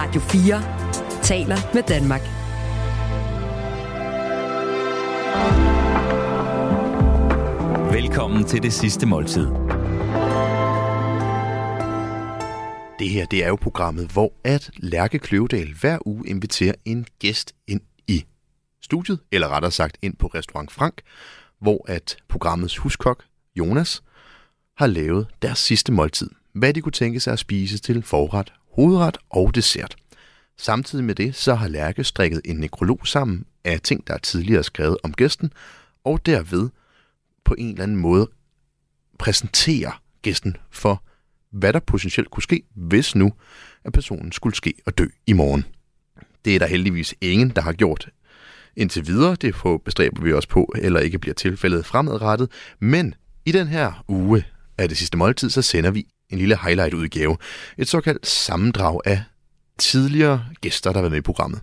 [0.00, 2.20] Radio 4 taler med Danmark.
[7.92, 9.46] Velkommen til det sidste måltid.
[12.98, 17.54] Det her, det er jo programmet, hvor at Lærke Kløvedal hver uge inviterer en gæst
[17.66, 18.24] ind i
[18.82, 21.02] studiet, eller rettere sagt ind på Restaurant Frank,
[21.60, 23.24] hvor at programmets huskok,
[23.56, 24.02] Jonas,
[24.76, 26.30] har lavet deres sidste måltid.
[26.52, 29.96] Hvad de kunne tænke sig at spise til forret, hovedret og dessert.
[30.58, 34.64] Samtidig med det, så har Lærke strikket en nekrolog sammen af ting, der er tidligere
[34.64, 35.52] skrevet om gæsten,
[36.04, 36.68] og derved
[37.44, 38.30] på en eller anden måde
[39.18, 41.02] præsentere gæsten for,
[41.50, 43.32] hvad der potentielt kunne ske, hvis nu,
[43.84, 45.64] at personen skulle ske og dø i morgen.
[46.44, 48.08] Det er der heldigvis ingen, der har gjort
[48.76, 49.34] indtil videre.
[49.34, 52.50] Det får bestræber vi os på, eller ikke bliver tilfældet fremadrettet.
[52.80, 53.14] Men
[53.46, 54.44] i den her uge
[54.78, 57.36] af det sidste måltid, så sender vi en lille highlight-udgave.
[57.78, 59.22] Et såkaldt sammendrag af
[59.78, 61.60] tidligere gæster, der har været med i programmet.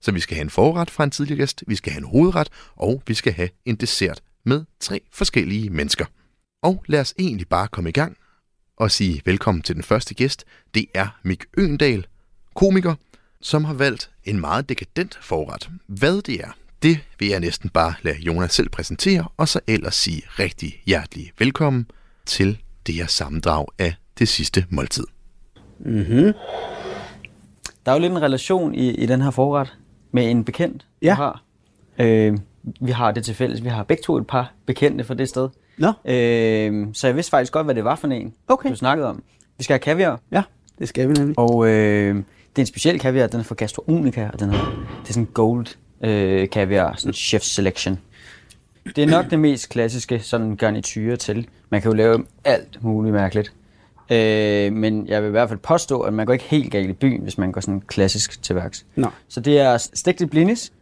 [0.00, 2.48] Så vi skal have en forret fra en tidligere gæst, vi skal have en hovedret,
[2.76, 6.04] og vi skal have en dessert med tre forskellige mennesker.
[6.62, 8.16] Og lad os egentlig bare komme i gang
[8.76, 10.44] og sige velkommen til den første gæst.
[10.74, 12.06] Det er Mik Øendal,
[12.54, 12.94] komiker,
[13.40, 15.70] som har valgt en meget dekadent forret.
[15.86, 16.50] Hvad det er,
[16.82, 21.32] det vil jeg næsten bare lade Jonas selv præsentere, og så ellers sige rigtig hjertelig
[21.38, 21.90] velkommen
[22.26, 25.04] til det her sammendrag af det sidste måltid.
[25.78, 26.32] Mm-hmm.
[27.86, 29.76] Der er jo lidt en relation i, i den her forret
[30.12, 31.10] med en bekendt, Ja.
[31.10, 31.42] du har.
[31.98, 32.38] Øh,
[32.80, 33.64] vi har det til fælles.
[33.64, 35.48] Vi har begge to et par bekendte fra det sted.
[35.78, 38.70] Nå, Øh, så jeg vidste faktisk godt, hvad det var for en, Okay.
[38.70, 39.22] du snakkede om.
[39.58, 40.42] Vi skal have kaviar, ja,
[40.78, 41.38] det skal vi nemlig.
[41.38, 42.22] og øh, det
[42.56, 43.26] er en speciel kaviar.
[43.26, 45.66] Den er fra Gastronomica, og den er, det er sådan gold
[46.00, 47.98] øh, kaviar, sådan chef selection.
[48.96, 51.48] Det er nok det mest klassiske sådan garniture til.
[51.70, 53.52] Man kan jo lave alt muligt mærkeligt.
[54.10, 56.92] Øh, men jeg vil i hvert fald påstå, at man går ikke helt galt i
[56.92, 58.86] byen, hvis man går sådan klassisk til værks.
[58.96, 59.08] Nå.
[59.28, 60.72] Så det er stegte blinis,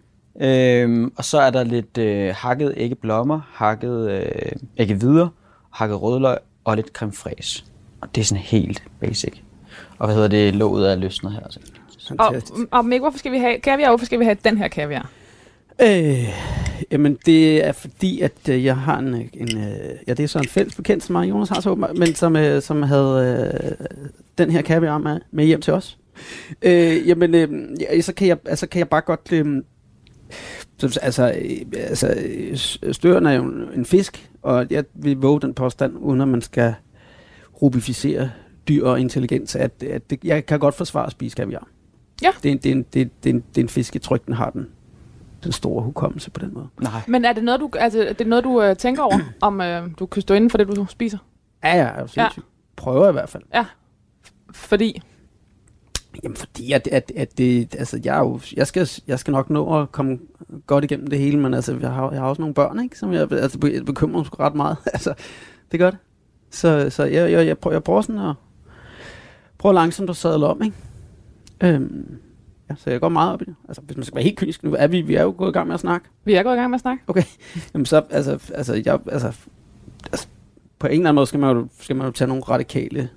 [0.41, 5.29] øh, og så er der lidt øh, hakket æggeblommer, hakket øh, æggevidder,
[5.71, 7.65] hakket rødløg og lidt creme fraise.
[8.01, 9.33] Og det er sådan helt basic.
[9.99, 11.41] Og hvad hedder det, låget er løsnet her.
[11.41, 11.61] Altså.
[12.19, 12.35] Og,
[12.71, 15.11] og Mik, hvorfor skal vi have kaviar, og hvorfor skal vi have den her kaviar?
[15.83, 16.29] Øh,
[16.91, 20.39] jamen, det er fordi, at øh, jeg har en, en øh, ja, det er så
[20.39, 23.87] en fælles bekendt, som mig Jonas har så åbenbart, men som, øh, som havde øh,
[24.39, 25.99] den her kaviar med, med hjem til os.
[26.63, 27.49] Øh, jamen, øh,
[27.81, 29.33] ja, så, kan jeg, altså, kan jeg bare godt...
[29.33, 29.47] Øh,
[30.79, 32.15] så, altså, øh, altså,
[32.83, 36.29] øh, støren er jo en- en fisk, og jeg vil våge den påstand, uden at
[36.29, 36.75] man skal
[37.63, 38.31] rubificere
[38.69, 41.69] dyr og intelligens, at, at det, jeg kan godt forsvare at spise kaviar.
[42.23, 42.31] Ja.
[42.43, 44.27] Det er, en, det, er en, det, er, det, er en, det er en fisketryk,
[44.27, 44.67] den har den,
[45.45, 46.69] den store hukommelse på den måde.
[46.81, 47.01] Nej.
[47.09, 49.91] Men er det noget, du, altså, er det noget, du øh, tænker over, om øh,
[49.99, 51.19] du kan stå inden for det, du spiser?
[51.65, 52.29] Ja, ja, er ja.
[52.77, 53.43] Prøver i hvert fald.
[54.53, 55.03] Fordi,
[56.23, 59.51] Jamen fordi, at, at, at det, altså jeg, er jo, jeg, skal, jeg skal nok
[59.51, 60.19] nå at komme
[60.67, 63.13] godt igennem det hele, men altså, jeg har, jeg har også nogle børn, ikke, som
[63.13, 64.77] jeg altså, be- bekymrer mig ret meget.
[64.95, 65.15] altså,
[65.73, 65.99] det gør det.
[66.51, 68.35] Så, så jeg, jeg, jeg, prøver, jeg prøver sådan at
[69.59, 70.77] prøver langsomt at sadle om, ikke?
[71.61, 72.19] Øhm,
[72.77, 73.55] så jeg går meget op i det.
[73.69, 75.53] Altså, hvis man skal være helt kynisk, nu er vi, vi er jo gået i
[75.53, 76.09] gang med at snakke.
[76.25, 77.03] vi er gået i gang med at snakke.
[77.75, 79.33] Jamen så, altså, altså, jeg, altså,
[80.13, 80.29] altså,
[80.79, 83.09] på en eller anden måde skal man, jo, skal man jo tage nogle radikale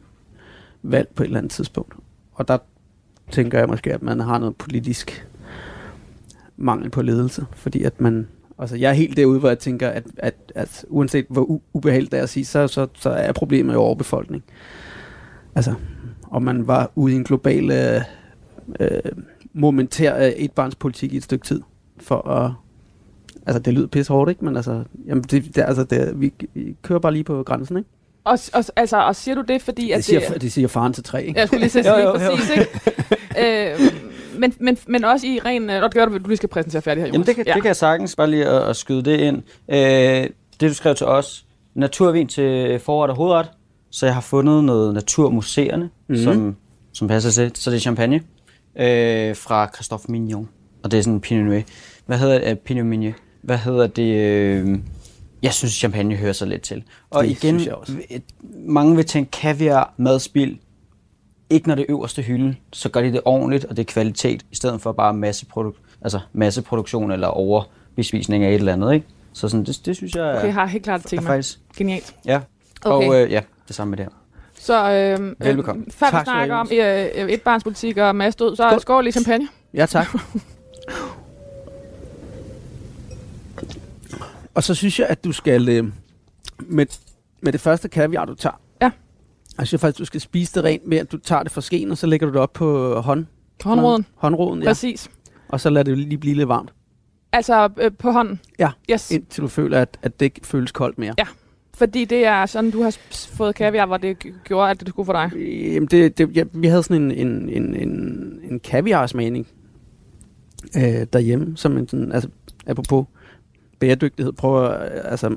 [0.83, 1.95] valg på et eller andet tidspunkt.
[2.33, 2.57] Og der
[3.31, 5.27] tænker jeg måske, at man har noget politisk
[6.57, 8.27] mangel på ledelse, fordi at man,
[8.59, 12.19] altså jeg er helt derude, hvor jeg tænker, at, at, at uanset hvor ubehageligt det
[12.19, 14.43] er at sige, så, så, så er problemet jo overbefolkning.
[15.55, 15.73] Altså,
[16.31, 18.01] om man var ude i en global øh,
[18.79, 19.11] øh,
[19.57, 21.61] momentær øh, etbarnspolitik i et stykke tid,
[21.99, 22.51] for at
[23.47, 24.45] Altså, det lyder pisse hårdt, ikke?
[24.45, 27.89] Men altså, jamen, det, det, altså det, vi, vi kører bare lige på grænsen, ikke?
[28.23, 31.03] Og, og, altså, og siger du det, fordi at Det siger, det siger faren til
[31.03, 31.39] tre, ikke?
[31.39, 33.71] Jeg skulle lige sige Jo, præcis, ikke?
[33.71, 33.79] øh,
[34.39, 35.69] men, men, men også i ren...
[35.69, 37.13] øh, det gør du, at du lige skal præsentere færdig her, Jonas.
[37.13, 37.53] Jamen det kan, ja.
[37.53, 39.43] det kan jeg sagtens bare lige at, at skyde det ind.
[39.69, 40.29] Øh,
[40.59, 43.49] det du skrev til os, naturvin til forret og hovedret,
[43.91, 46.23] så jeg har fundet noget naturmuseerne, mm-hmm.
[46.23, 46.55] som,
[46.93, 47.51] som passer til.
[47.55, 48.21] Så det er champagne
[48.79, 50.49] øh, fra Christophe Mignon,
[50.83, 51.61] og det er sådan en Pinot Noir.
[52.05, 52.51] Hvad hedder det?
[52.51, 53.13] Uh, Pinot Meunier.
[53.41, 54.15] Hvad hedder det?
[54.15, 54.79] Øh,
[55.43, 56.83] jeg synes, champagne hører sig lidt til.
[57.09, 57.93] Og Det igen, synes jeg også.
[58.09, 58.23] et-
[58.55, 60.59] mange vil tænke kaviar, madspil,
[61.49, 64.45] ikke når det er øverste hylde, så gør de det ordentligt, og det er kvalitet,
[64.51, 68.93] i stedet for bare masseproduk- altså masseproduktion eller overbespisning af et eller andet.
[68.93, 69.05] Ikke?
[69.33, 71.21] Så sådan, det, det synes jeg er, Okay, har helt klart er tema.
[71.29, 71.59] faktisk...
[71.77, 72.15] Genialt.
[72.25, 72.41] Ja,
[72.85, 73.07] Okay.
[73.07, 74.11] og øh, ja, det samme med det her.
[74.67, 75.83] Så øh, Velbekomme.
[75.87, 79.07] Øh, før Tak vi snakker om øh, øh, etbarnspolitik og masse død, så skål, Skål.
[79.07, 79.47] i champagne.
[79.73, 80.07] Ja, tak.
[84.53, 85.83] Og så synes jeg, at du skal øh,
[86.59, 86.85] med,
[87.41, 88.61] med det første kaviar, du tager.
[88.81, 88.91] Ja.
[89.57, 91.91] Jeg synes faktisk, du skal spise det rent med, at du tager det fra skeen,
[91.91, 93.25] og så lægger du det op på hånd,
[93.63, 94.69] Håndroden, Håndroden, ja.
[94.69, 95.09] præcis.
[95.49, 96.73] Og så lad det lige blive lidt varmt,
[97.31, 98.39] Altså øh, på hånden.
[98.59, 98.69] Ja.
[98.91, 99.11] Yes.
[99.11, 101.13] indtil du føler, at, at det ikke føles koldt mere.
[101.17, 101.25] Ja.
[101.77, 105.13] Fordi det er sådan, du har fået kaviar, hvor det gjorde, at det skulle for
[105.13, 105.31] dig.
[105.73, 109.47] Jamen, det, det, ja, vi havde sådan en, en, en, en, en kaviarsmagning
[110.75, 112.29] øh, derhjemme, som en sådan, altså,
[112.67, 113.05] apropos
[113.79, 115.35] bæredygtighed, prøver, øh, altså,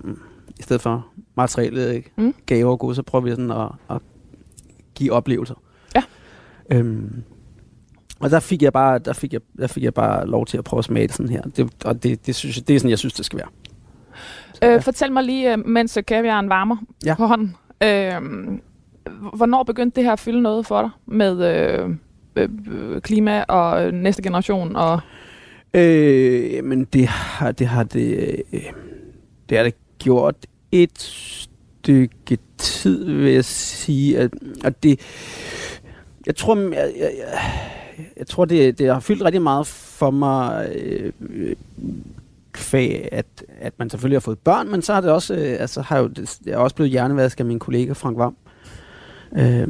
[0.59, 1.07] i stedet for
[1.37, 2.35] materielle mm.
[2.47, 4.03] gaver og gode, så prøver vi sådan at, at
[4.95, 5.55] give oplevelser.
[5.95, 6.03] Ja.
[6.71, 7.23] Øhm,
[8.21, 10.65] og der fik jeg bare, der fik jeg, der fik jeg bare lov til at
[10.65, 11.43] prøve at smage det sådan her.
[11.43, 13.49] Det, og det, det, synes jeg, det er sådan, jeg synes, det skal være.
[14.65, 17.15] Øh, fortæl mig lige, øh, mens øh, kaviaren varmer Ja.
[17.15, 17.57] på hånden.
[17.83, 18.12] Øh,
[19.37, 21.91] hvornår begyndte det her at fylde noget for dig med øh,
[22.37, 24.77] øh, øh, klima og næste generation?
[24.77, 25.01] Og,
[25.75, 28.37] Øh, men det har det, har det,
[29.49, 30.35] det har det gjort
[30.73, 34.19] et stykke tid, vil jeg sige.
[34.19, 34.31] At,
[34.65, 35.01] at det,
[36.27, 37.41] jeg tror, jeg, jeg, jeg,
[38.17, 41.12] jeg tror det, det har fyldt rigtig meget for mig, øh,
[42.52, 45.81] kvæg, at, at man selvfølgelig har fået børn, men så har det også, øh, altså
[45.81, 48.37] har jo, det, jeg er også blevet hjernevasket af min kollega Frank Vam.
[49.32, 49.69] Øh,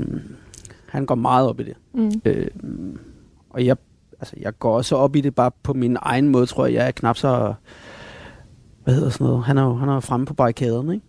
[0.87, 1.77] han går meget op i det.
[1.93, 2.13] mm.
[2.25, 2.47] Øh,
[3.51, 3.77] og jeg,
[4.21, 6.75] altså, jeg går også op i det bare på min egen måde, tror jeg.
[6.75, 7.55] Jeg er knap så...
[8.85, 9.45] Hvad hedder sådan noget?
[9.45, 11.07] Han er jo, han er jo fremme på barrikaderne, ikke?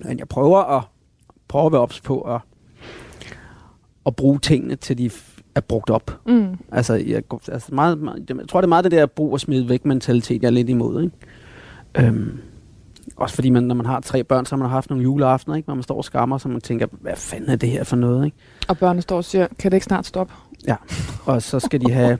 [0.00, 0.84] Men jeg prøver at,
[1.48, 2.40] prøver at være ops på at,
[4.06, 5.10] at bruge tingene, til de
[5.58, 6.20] er brugt op.
[6.26, 6.46] Mm.
[6.72, 9.40] Altså, jeg, går- altså meget, meget, jeg tror, det er meget det der brug og
[9.40, 12.06] smid væk mentalitet, jeg er lidt imod, ikke?
[12.08, 12.38] Øhm,
[13.16, 15.66] også fordi man, når man har tre børn, så har man haft nogle juleaftener, ikke?
[15.66, 18.24] Hvor man står og skammer, så man tænker, hvad fanden er det her for noget,
[18.24, 18.36] ikke?
[18.68, 20.32] Og børnene står og siger, kan det ikke snart stoppe?
[21.24, 22.18] Og så skal de have,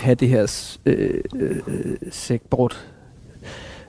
[0.00, 1.56] have det her øh, øh,
[2.10, 2.68] sækbrud,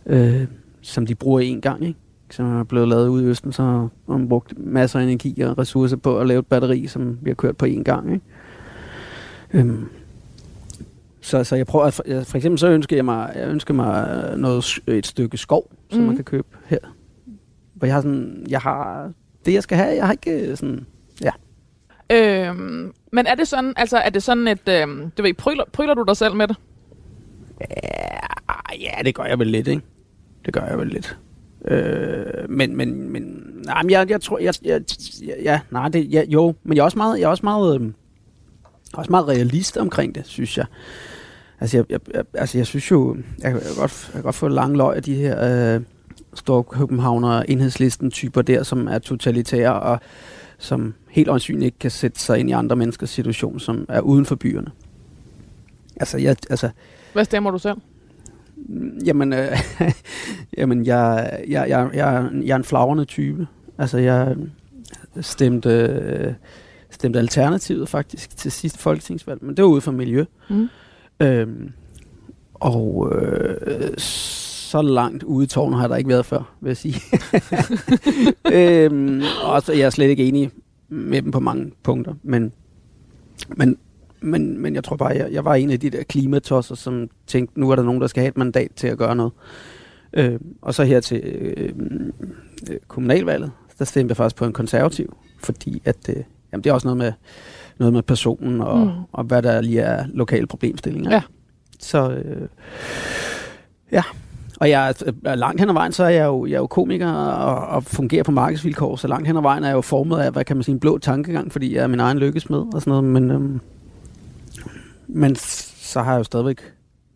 [0.05, 0.47] øh,
[0.81, 1.99] som de bruger én gang, ikke?
[2.31, 5.57] Som er blevet lavet ude i Østen, så har man brugt masser af energi og
[5.57, 8.25] ressourcer på at lave et batteri, som vi har kørt på én gang, ikke?
[9.53, 9.89] Øhm,
[11.21, 11.93] så, så jeg prøver, at
[12.27, 15.99] for, eksempel så ønsker jeg mig, jeg ønsker mig øh, noget, et stykke skov, som
[15.99, 16.07] Mhm.
[16.07, 16.77] man kan købe her.
[17.73, 19.11] Hvor jeg har sådan, jeg har
[19.45, 19.95] det, jeg skal have.
[19.95, 20.85] Jeg har ikke øh, sådan,
[22.11, 25.93] Øhm, men er det sådan, altså er det sådan et, øhm, du ved, pryler, pryler
[25.93, 26.57] du dig selv med det?
[27.61, 27.67] Ja,
[28.79, 29.81] ja, det gør jeg vel lidt, ikke?
[30.45, 31.17] Det gør jeg vel lidt.
[31.65, 33.21] Øh, men, men, men,
[33.65, 34.81] nej, men jeg, jeg tror, jeg, jeg,
[35.25, 37.81] jeg, ja, nej, det, ja, jo, men jeg er også meget, jeg er også meget,
[37.81, 37.91] øh,
[38.93, 40.65] også meget realist omkring det, synes jeg.
[41.59, 44.35] Altså, jeg, jeg, jeg, altså, jeg synes jo, jeg, jeg, kan godt, jeg kan godt
[44.35, 45.81] få lang løg af de her øh,
[46.33, 49.99] store københavner enhedslisten typer der, som er totalitære og
[50.57, 54.25] som helt åndsynligt ikke kan sætte sig ind i andre menneskers situation, som er uden
[54.25, 54.71] for byerne.
[55.95, 56.69] Altså, jeg, altså,
[57.13, 57.77] Hvad stemmer du selv?
[59.05, 59.57] Jamen, øh,
[60.57, 63.47] jamen jeg, jeg, jeg, jeg, jeg er en flagrende type.
[63.77, 64.35] Altså, jeg
[65.21, 66.33] stemte, øh,
[66.95, 70.25] stemte Alternativet faktisk til sidste folketingsvalg, men det var ude for miljø.
[70.49, 70.69] Mm.
[71.19, 71.71] Øhm,
[72.53, 76.77] og øh, så langt ude i tårnet har jeg der ikke været før, vil jeg
[76.77, 77.01] sige.
[78.53, 80.51] øhm, og så jeg er slet ikke enig
[80.89, 82.51] med dem på mange punkter, men,
[83.47, 83.77] men,
[84.21, 87.59] men, men jeg tror bare, jeg, jeg var en af de der klimatosser, som tænkte,
[87.59, 89.31] nu er der nogen, der skal have et mandat til at gøre noget.
[90.13, 91.73] Øh, og så her til øh,
[92.69, 96.23] øh, kommunalvalget, der stemte jeg faktisk på en konservativ, fordi at, øh,
[96.55, 97.11] jamen det er også noget med,
[97.77, 98.91] noget med personen og, Mm.
[99.11, 101.11] og hvad der lige er lokale problemstillinger.
[101.11, 101.21] Ja.
[101.79, 102.47] Så øh,
[103.91, 104.03] ja,
[104.59, 104.93] og jeg
[105.25, 107.83] er langt hen ad vejen, så er jeg jo, jeg er jo komiker og, og
[107.83, 110.55] fungerer på markedsvilkår, så langt hen ad vejen er jeg jo formet af, hvad kan
[110.57, 113.31] man sige, en blå tankegang, fordi jeg er min egen lykkesmed og sådan noget, men,
[113.31, 113.59] øhm,
[115.07, 116.61] men så har jeg jo stadigvæk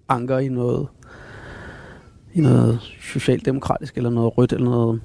[0.10, 0.88] anker i noget,
[2.34, 2.80] i noget
[3.14, 5.02] socialdemokratisk, eller noget rødt, eller noget,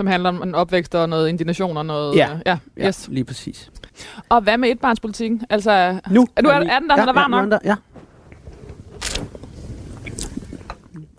[0.00, 2.16] Som handler om en opvækst og noget indignation og noget...
[2.16, 2.32] Ja.
[2.34, 3.08] øh, ja ja, yes.
[3.12, 3.70] lige præcis.
[4.28, 5.42] Og hvad med etbarnspolitikken?
[5.50, 6.94] Altså, Nu Er du- er- er den der?
[6.96, 7.50] ja, Den er varm ja, nok?
[7.50, 7.74] der, ja.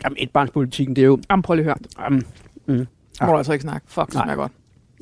[0.04, 1.20] Jamen, etbarnspolitikken, det er jo...
[1.30, 2.08] jamen, prøv lige at høre.
[2.08, 2.22] Um,
[2.66, 2.88] mm,
[3.22, 3.26] Ja.
[3.26, 3.88] Må du altså ikke snakke.
[3.90, 4.52] Fuck, det smager godt.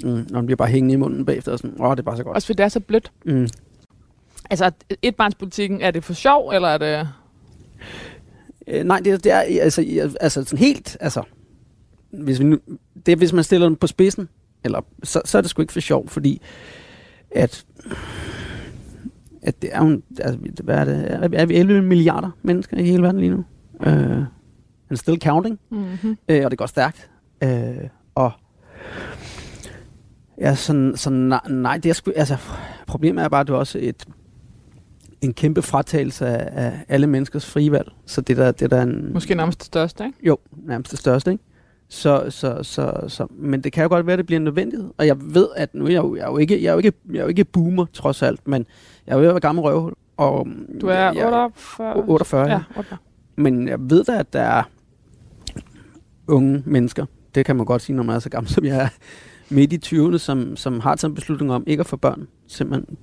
[0.04, 2.18] mm, når den bliver bare hængende i munden bagefter, og sådan, åh, det er bare
[2.18, 2.36] så godt.
[2.36, 3.12] Også fordi det er så blødt.
[3.26, 3.48] Mm.
[4.50, 4.72] Altså,
[5.02, 7.10] etbarnspolitikken, er det for sjov, eller er det...
[8.68, 11.24] Øh, nej, det, er- det er altså, altså sådan helt, altså,
[12.12, 12.58] hvis, vi nu,
[13.06, 14.30] det hvis man stiller den på spidsen,
[14.63, 16.42] eller, så, så er det sgu ikke for sjov, fordi
[17.32, 17.66] at,
[19.42, 23.04] at det er jo, altså, hvad er det, er, vi 11 milliarder mennesker i hele
[23.04, 23.46] verden lige nu?
[23.80, 24.24] Uh,
[24.89, 26.18] and still counting, Mm-hmm.
[26.30, 27.10] øh, og det går stærkt.
[27.44, 27.78] Øh,
[28.16, 28.32] og
[30.39, 32.38] ja, sådan, sådan nej, nej, det er sgu, altså,
[32.88, 34.06] problemet er bare, at det er også et,
[35.22, 37.92] en kæmpe fratagelse af, af alle menneskers frivalg.
[38.06, 39.13] Så det der, det der er en...
[39.13, 40.18] Måske nærmest det største, ikke?
[40.24, 41.44] Jo, nærmest det største, ikke?
[41.91, 44.89] Så, så, så, så, men det kan jo godt være, at det bliver en nødvendighed.
[44.98, 46.77] Og jeg ved, at nu er jeg jo, jeg er jo, ikke, jeg er jo,
[46.77, 48.65] ikke, jeg er jo ikke boomer, trods alt, men
[49.08, 49.93] jeg er jo ved gammel røvhul.
[50.17, 50.48] Og,
[50.81, 52.03] Du er jeg, 48?
[52.08, 52.51] 48, ja.
[52.51, 52.98] Ja, 48.
[53.36, 54.63] Men jeg ved da, at der er
[56.27, 57.05] unge mennesker,
[57.36, 58.89] det kan man godt sige, når man er så gammel som jeg er,
[59.50, 62.98] midt i 20'erne, som, som har taget en beslutning om ikke at få børn, simpelthen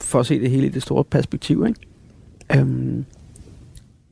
[0.00, 1.66] for at se det hele i det store perspektiv.
[1.66, 1.80] Ikke?
[2.56, 3.04] Øhm,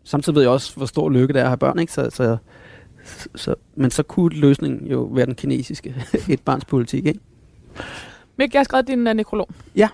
[0.04, 1.92] samtidig ved jeg også, hvor stor lykke det er at have børn, ikke?
[1.92, 2.36] Så, så,
[3.34, 5.94] så, men så kunne løsningen jo være den kinesiske
[6.28, 7.20] etbarnspolitik, ikke?
[8.36, 9.48] Mik, jeg har skrevet din uh, nekrolog.
[9.76, 9.88] Ja.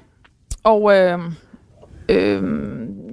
[0.64, 1.18] Og øh,
[2.08, 2.42] øh,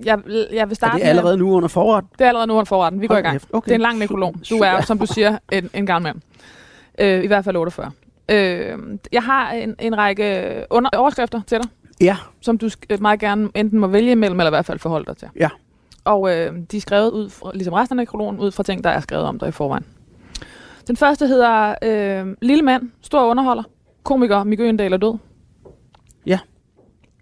[0.06, 0.20] jeg,
[0.52, 2.04] jeg vil Er starte det allerede nu under forret?
[2.04, 2.10] med...
[2.18, 3.02] Det er allerede nu under forretten.
[3.02, 3.42] Vi går i Hold gang.
[3.54, 3.66] okay.
[3.66, 4.36] Det er en lang nekrolog.
[4.50, 6.22] Du er, som du siger, en, en gammel mand.
[7.00, 7.92] Øh, I hvert fald 48.
[8.32, 8.78] Øh,
[9.12, 11.70] jeg har en, en række under, overskrifter til dig,
[12.02, 15.18] Ja, som du meget gerne enten må vælge imellem, eller i hvert fald forholde dig
[15.18, 15.28] til.
[15.40, 15.50] Ja.
[16.06, 18.90] Og øh, de er skrevet ud, fra, ligesom resten af nekrologen, ud fra ting, der
[18.90, 19.86] er skrevet om dig i forvejen.
[20.88, 23.64] Den første hedder øh, Lille mand, stor underholder,
[24.04, 25.18] komiker, Mikke Øgendal er død.
[26.26, 26.40] Ja.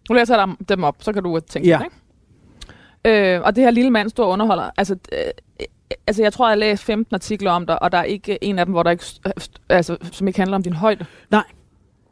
[0.09, 1.77] Nu læser jeg dem- op, så kan du tænke Ja.
[1.77, 3.35] det, ikke?
[3.35, 5.19] Øh, og det her lille mand, stor underholder, altså, øh,
[5.61, 5.65] øh,
[6.07, 8.59] altså jeg tror, jeg har læst 15 artikler om dig, og der er ikke en
[8.59, 9.31] af dem, hvor der ikke, øh,
[9.69, 11.05] altså, som ikke handler om din højde.
[11.31, 11.43] Nej.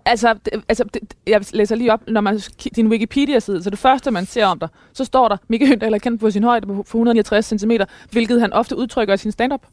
[0.06, 2.40] Altså, det, altså det, jeg læser lige op, når man
[2.76, 5.98] din Wikipedia-side, så det første, man ser om dig, så står der, Mikke Høndal er
[5.98, 7.72] kendt på sin højde på 169 cm,
[8.12, 9.68] hvilket han ofte udtrykker i sin stand-up.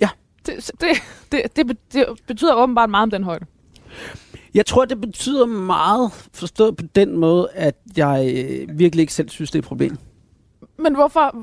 [0.00, 0.08] Ja.
[0.46, 1.78] Det, det, det, det
[2.26, 3.46] betyder åbenbart meget om den højde.
[4.54, 9.28] Jeg tror, det betyder meget forstået på den måde, at jeg øh, virkelig ikke selv
[9.28, 9.98] synes, det er et problem.
[10.78, 11.36] Men hvorfor?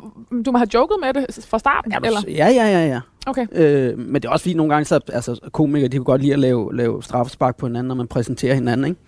[0.46, 2.20] Du må have joket med det fra starten, Ja, eller?
[2.28, 2.88] ja, ja, ja.
[2.88, 3.00] ja.
[3.28, 3.48] Okay.
[3.52, 6.34] Øh, men det er også fordi, nogle gange, så, altså, komikere, de kan godt lide
[6.34, 9.00] at lave, lave straffespark på hinanden, når man præsenterer hinanden, ikke?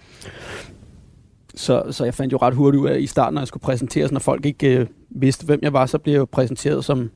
[1.55, 4.12] Så, så jeg fandt jo ret hurtigt ud af, i starten, når jeg skulle præsenteres,
[4.12, 7.10] når folk ikke øh, vidste, hvem jeg var, så blev jeg jo præsenteret som,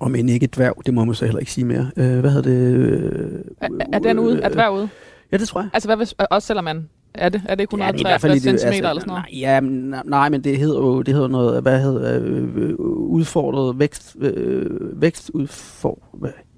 [0.00, 1.90] om end ikke et dværg, det må man så heller ikke sige mere.
[1.96, 2.76] Øh, hvad hedder det?
[2.76, 4.40] Øh, Er, er den ude?
[4.42, 4.88] Er dværg ude?
[5.32, 5.70] Ja, det tror jeg.
[5.72, 7.42] Altså, hvad hvis, også selvom man er det?
[7.48, 9.24] Er det ikke Ja, det er i 153 hvert cm det- eller sådan noget?
[9.32, 12.74] Nej, ja, men, nej, nej, men det hedder jo det hedder noget, hvad hedder øh,
[12.78, 14.66] udfordret vækst, øh,
[15.02, 15.98] vækstudfor,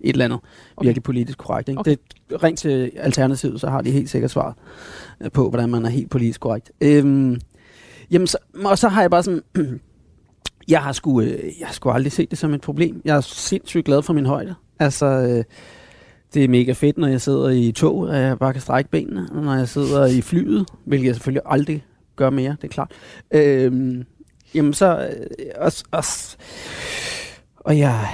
[0.01, 0.39] et eller andet.
[0.77, 0.87] Okay.
[0.87, 1.69] Virkelig politisk korrekt.
[1.69, 1.81] Ikke?
[1.81, 1.97] Okay.
[2.31, 4.55] Det, ring til Alternativet, så har de helt sikkert svaret
[5.21, 6.73] øh, på, hvordan man er helt politisk korrekt.
[6.81, 7.41] Øhm,
[8.11, 9.43] jamen, så, og så har jeg bare sådan...
[10.69, 11.29] jeg har sgu, øh,
[11.61, 13.03] jeg har sgu aldrig set det som et problem.
[13.05, 14.55] Jeg er sindssygt glad for min højde.
[14.79, 15.45] Altså, øh,
[16.35, 19.29] det er mega fedt, når jeg sidder i tog, at jeg bare kan strække benene.
[19.33, 21.85] Og når jeg sidder i flyet, hvilket jeg selvfølgelig aldrig
[22.17, 22.93] gør mere, det er klart.
[23.31, 24.05] Øhm,
[24.55, 24.99] jamen så...
[24.99, 26.37] Øh, også, også,
[27.57, 28.09] og jeg,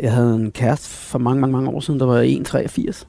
[0.00, 3.06] jeg havde en kæreste for mange, mange, mange år siden, der var 1,83.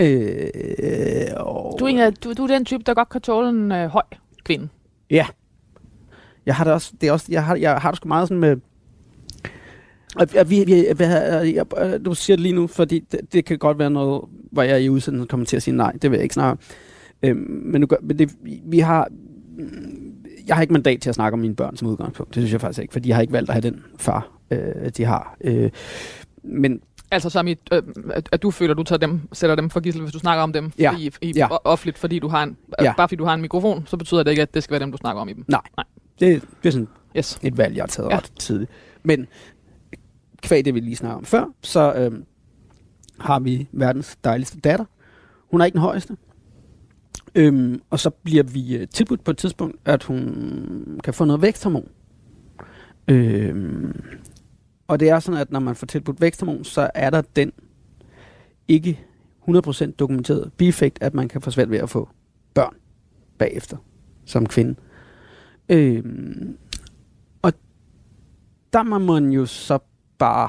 [0.00, 3.72] Øh, og Du er, en du, du er den type, der godt kan tåle en
[3.72, 4.02] øh, høj
[4.44, 4.68] kvinde.
[6.46, 8.40] Jeg har det også, det er også, jeg har, jeg har det sgu meget sådan
[8.40, 8.56] med,
[10.16, 11.08] og, og vi, vi, hvad,
[11.44, 14.62] jeg, jeg, du siger det lige nu, fordi det, det kan godt være noget, hvor
[14.62, 16.58] jeg i udsendelsen kommer til at sige nej, det vil jeg ikke snakke om.
[17.22, 18.30] Øhm, men, nu, gør- men det,
[18.64, 19.08] vi- har,
[20.46, 22.60] jeg har ikke mandat til at snakke om mine børn som udgangspunkt, det synes jeg
[22.60, 25.36] faktisk ikke, for de har ikke valgt at have den far, øh, de har.
[25.40, 25.70] Øh,
[26.42, 26.80] men
[27.12, 27.82] Altså som i, øh,
[28.32, 30.52] at, du føler, at du tager dem, sætter dem for gissel, hvis du snakker om
[30.52, 30.96] dem Ja.
[30.98, 31.48] i, i, Ja.
[31.64, 32.92] offentligt, fordi du har en, ja.
[32.96, 34.92] Bare fordi du har en mikrofon, så betyder det ikke, at det skal være dem,
[34.92, 35.44] du snakker om i dem.
[36.20, 37.38] det, det er sådan Yes.
[37.42, 38.16] et valg, jeg har taget ja.
[38.16, 38.70] ret tidligt.
[39.02, 39.26] Men
[40.42, 42.24] kvæg det, vi lige snakkede om før, så øhm,
[43.20, 44.84] har vi verdens dejligste datter.
[45.50, 46.16] Hun er ikke den højeste.
[47.34, 51.42] Øhm, og så bliver vi øh, tilbudt på et tidspunkt, at hun kan få noget
[51.42, 51.88] væksthormon.
[53.08, 54.02] Øhm,
[54.88, 57.52] og det er sådan, at når man får tilbudt væksthormon, så er der den
[58.68, 59.00] ikke
[59.48, 62.08] 100% dokumenteret bieffekt, at man kan få svært ved at få
[62.54, 62.74] børn
[63.38, 63.76] bagefter
[64.24, 64.74] som kvinde.
[65.68, 66.56] Øhm,
[67.42, 67.52] og
[68.72, 69.78] der må man jo så
[70.20, 70.48] bare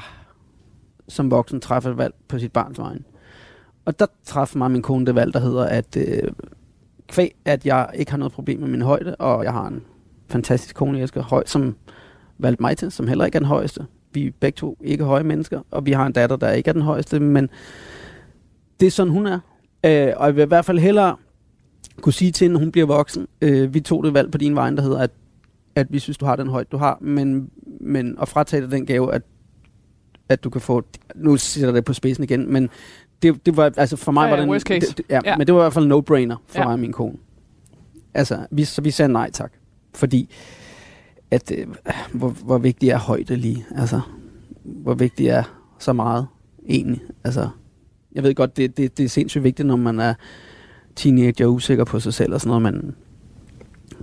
[1.08, 3.00] som voksen træffe et valg på sit barns vegne.
[3.84, 6.32] Og der træffede mig min kone det valg, der hedder, at øh,
[7.08, 9.82] kvæg, at jeg ikke har noget problem med min højde, og jeg har en
[10.28, 11.76] fantastisk kone, jeg skal høj, som
[12.38, 13.86] valgte mig til, som heller ikke er den højeste.
[14.12, 16.72] Vi er begge to ikke høje mennesker, og vi har en datter, der ikke er
[16.72, 17.50] den højeste, men
[18.80, 19.38] det er sådan, hun er.
[19.84, 21.16] Øh, og jeg vil i hvert fald hellere
[22.00, 24.54] kunne sige til hende, når hun bliver voksen, øh, vi tog det valg på din
[24.54, 25.10] vej, der hedder, at,
[25.74, 27.50] at vi synes, du har den højde, du har, men,
[27.80, 29.22] men at fratage dig den gave, at,
[30.32, 30.82] at du kan få,
[31.14, 32.70] nu sætter det på spidsen igen, men
[33.22, 34.80] det, det var, altså for mig Ja, var ja, det en-.
[34.80, 35.36] Det, det, ja, Ja.
[35.36, 36.64] men det var i hvert fald en no-brainer for Ja.
[36.64, 37.16] mig og min kone.
[38.14, 39.52] Altså, vi, så vi sagde nej tak,
[39.94, 40.30] fordi
[41.30, 41.66] at, øh,
[42.12, 44.00] hvor, hvor vigtig er højde lige, altså,
[44.64, 45.42] hvor vigtig er
[45.78, 46.26] så meget
[46.68, 47.48] egentlig, altså,
[48.14, 50.14] jeg ved godt, det, det, det er sindssygt vigtigt, når man er
[50.96, 52.94] teenager og usikker på sig selv og sådan noget, men,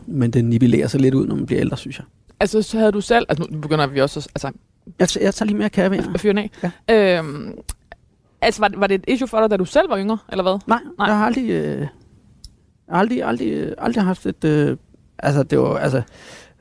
[0.07, 2.05] men det nivellerer sig lidt ud, når man bliver ældre, synes jeg.
[2.39, 4.51] Altså, så havde du selv, altså nu begynder vi også altså,
[4.99, 5.97] Jeg, jeg tager lige mere kaffe.
[6.13, 6.71] at fyre den af.
[6.89, 7.17] Ja.
[7.19, 7.53] Øhm,
[8.41, 10.43] Altså, var, det- var det et issue for dig, da du selv var yngre, eller
[10.43, 10.59] hvad?
[10.67, 11.07] Nej, Nej.
[11.07, 11.87] Jeg har aldrig, øh,
[12.87, 14.77] aldrig, aldrig, aldrig haft et, øh,
[15.19, 16.01] altså det var, altså,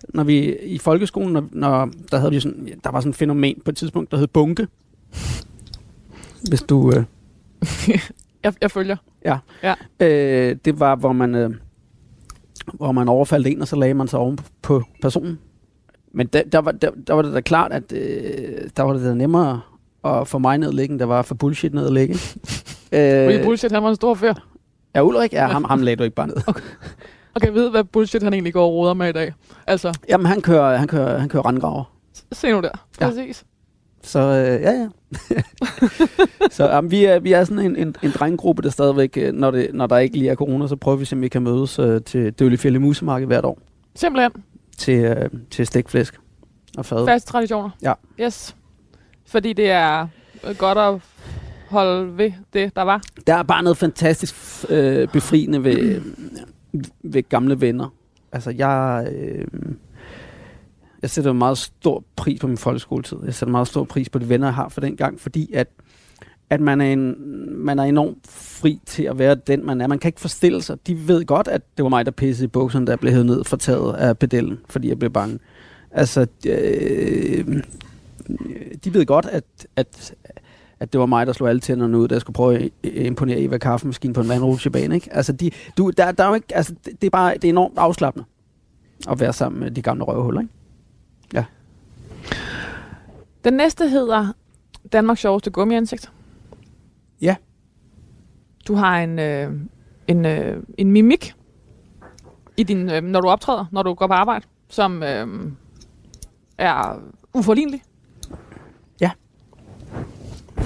[0.09, 3.61] når vi i folkeskolen, når, når der havde vi sådan, der var sådan et fænomen
[3.65, 4.67] på et tidspunkt, der hed bunke.
[6.49, 7.05] Hvis du, øh,
[8.45, 8.97] Jeg, jeg følger.
[10.01, 11.51] øh, det var, hvor man, øh,
[12.75, 15.39] hvor man overfaldt en, og så lagde man sig oven på personen.
[16.13, 19.05] Men der, der, var, der, der var det da klart, at øh, der var det
[19.05, 19.61] da nemmere
[20.05, 22.15] at få mig ned at ligge, end der var for bullshit ned at ligge.
[22.93, 24.35] Øh, bullshit, han var en stor fyr.
[24.95, 26.37] ja, Ulrik, ja, ham, ham lagde du ikke bare ned.
[27.35, 29.33] Og kan jeg vide, hvad bullshit han egentlig går og roder med i dag?
[29.67, 31.85] Altså, Jamen, han kører, han kører, han kører randgraver.
[32.33, 32.69] se nu der.
[33.01, 33.07] Ja.
[33.07, 33.45] Præcis.
[34.03, 34.89] Så øh, ja, ja.
[36.51, 39.51] så um, vi, er, vi er sådan en, en, en drenggruppe, der stadigvæk, øh, når,
[39.51, 42.03] det, når der ikke lige er corona, så prøver vi simpelthen, vi kan mødes øh,
[42.03, 43.59] til Døllefjælde Musemarked hvert år
[43.95, 44.33] Simpelthen.
[44.79, 46.21] Til, øh, til stegflæsk
[46.79, 47.07] og fad.
[47.07, 47.71] Faste traditioner.
[47.83, 47.93] Ja.
[48.21, 48.57] Yes.
[49.27, 50.09] Fordi det er
[50.45, 51.01] øh, godt at
[51.69, 53.03] holde ved det, der var.
[53.27, 54.35] Der er bare noget fantastisk
[54.69, 56.03] øh, befriende ved,
[57.13, 57.95] ved gamle venner.
[58.33, 59.47] Altså, jeg, øh,
[61.03, 63.19] jeg sætter meget stor pris på min folkeskoletid.
[63.25, 65.69] Jeg sætter meget stor pris på de venner, jeg har for den gang, fordi at,
[66.51, 67.15] at man, er en,
[67.65, 69.87] man er enormt fri til at være den, man er.
[69.87, 70.87] Man kan ikke forestille sig.
[70.87, 73.45] De ved godt, at det var mig, der pissede i bukserne, der blev hævet ned
[73.45, 75.39] for taget af pedellen, fordi jeg blev bange.
[75.91, 77.63] Altså, øh,
[78.85, 79.45] de ved godt, at,
[79.77, 80.15] at,
[80.81, 83.41] at det var mig, der slog alle tænderne ud, da jeg skulle prøve at imponere
[83.41, 84.95] Eva Kaffemaskinen på en vandrutsjebane.
[84.95, 85.09] Ikke?
[85.13, 87.49] Altså, de, du, der, der er jo ikke, altså, det, det, er bare det er
[87.49, 88.27] enormt afslappende
[89.11, 90.41] at være sammen med de gamle røvhuller.
[90.41, 90.53] Ikke?
[91.35, 91.45] Ja.
[93.45, 94.33] Den næste hedder
[94.93, 96.13] Danmarks sjoveste gummiansigt.
[97.23, 97.37] Ja.
[98.69, 99.53] Du har en, øh,
[100.09, 101.35] en, øh, en mimik,
[102.57, 105.27] i din, øh, når du optræder, når du går på arbejde, som øh,
[106.59, 107.03] er
[107.35, 107.83] uforlignelig.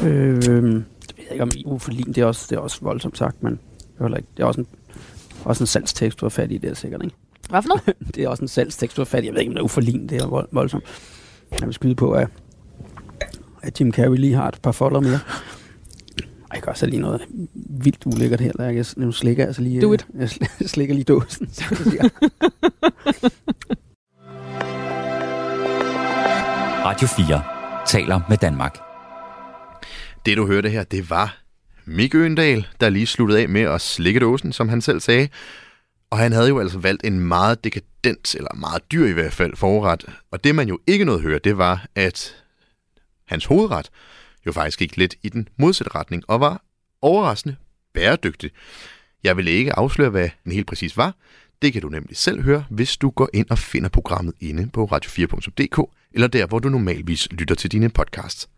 [0.04, 3.42] Øh, det ved jeg ikke om uforlin, det er også, det er også voldsomt sagt,
[3.42, 3.60] men
[3.98, 4.66] det er, ikke, det er også en,
[5.44, 7.16] også en salgstekst, du har fat i, det er sikkert, ikke?
[7.50, 7.96] Hvad for noget?
[8.14, 9.26] Det er også en salgstekst, du har fat i.
[9.26, 10.84] Jeg ved ikke, om det er uforlin, det er vold, voldsomt.
[11.60, 12.28] Jeg vil skyde på, at,
[13.62, 15.18] at Jim Carrey lige har et par folder mere.
[16.54, 17.20] Jeg gør så lige noget
[17.54, 18.52] vildt ulækkert her.
[18.52, 18.70] Der.
[18.70, 20.06] Jeg, nu slikker jeg altså lige, Do it.
[20.14, 21.48] jeg sl- slikker lige dåsen.
[21.52, 22.08] så det siger.
[26.84, 27.42] Radio 4
[27.86, 28.78] taler med Danmark.
[30.26, 31.38] Det du hørte her, det var
[31.84, 35.28] Mik Øendal, der lige sluttede af med at slikke dåsen, som han selv sagde.
[36.10, 39.56] Og han havde jo altså valgt en meget dekadent, eller meget dyr i hvert fald,
[39.56, 40.04] forret.
[40.30, 42.34] Og det man jo ikke nåede at høre, det var, at
[43.26, 43.90] hans hovedret
[44.46, 46.62] jo faktisk gik lidt i den modsatte retning, og var
[47.02, 47.56] overraskende
[47.92, 48.50] bæredygtig.
[49.24, 51.14] Jeg vil ikke afsløre, hvad den helt præcis var.
[51.62, 54.84] Det kan du nemlig selv høre, hvis du går ind og finder programmet inde på
[54.92, 58.48] radio4.dk, eller der, hvor du normalvis lytter til dine podcasts.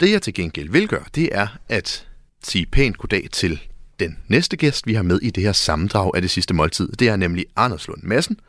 [0.00, 2.08] Det jeg til gengæld vil gøre, det er at
[2.44, 3.60] sige pænt goddag til
[4.00, 6.88] den næste gæst, vi har med i det her sammendrag af det sidste måltid.
[6.88, 8.40] Det er nemlig Anders Lund Madsen,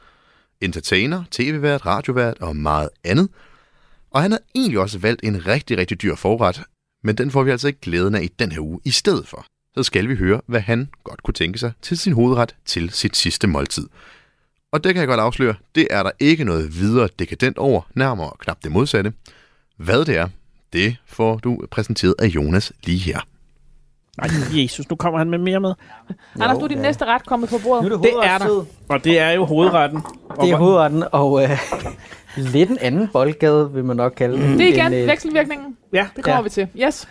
[0.62, 3.30] entertainer, tv-vært, radiovært og meget andet.
[4.12, 6.62] Og han har egentlig også valgt en rigtig, rigtig dyr forret,
[7.08, 9.46] men den får vi altså ikke glæden af i den her uge i stedet for.
[9.78, 13.18] Så skal vi høre, hvad han godt kunne tænke sig til sin hovedret til sit
[13.18, 13.88] sidste måltid.
[14.72, 18.32] Og det kan jeg godt afsløre, det er der ikke noget videre dekadent over, nærmere
[18.40, 19.14] knap det modsatte.
[19.78, 20.28] Hvad det er,
[20.74, 23.20] det får du præsenteret af Jonas lige her.
[24.20, 25.74] Ej, Jesus, nu kommer han med mere med.
[26.40, 27.84] Anders, nu er din næste ret kommet på bordet.
[27.84, 28.66] Nu er det, Det er der.
[28.90, 30.02] Og det er jo hovedretten.
[30.42, 31.50] Det er hovedretten, og øh,
[32.38, 34.60] lidt en anden boldgade, vil man nok kalde det.
[34.60, 35.78] Det er igen end, øh, vekselvirkningen.
[35.94, 36.42] Ja, Det kommer Ja.
[36.44, 36.68] vi til.
[36.86, 37.08] Yes.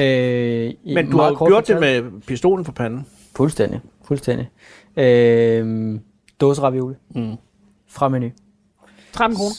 [0.00, 3.06] Øh, men du har gjort det fortalt- med pistolen for panden.
[3.36, 4.48] Fuldstændig, fuldstændig.
[4.96, 5.94] Øh,
[6.40, 7.36] dåseravioli Mm.
[7.88, 8.30] fra menu.
[9.12, 9.54] 13 kroner.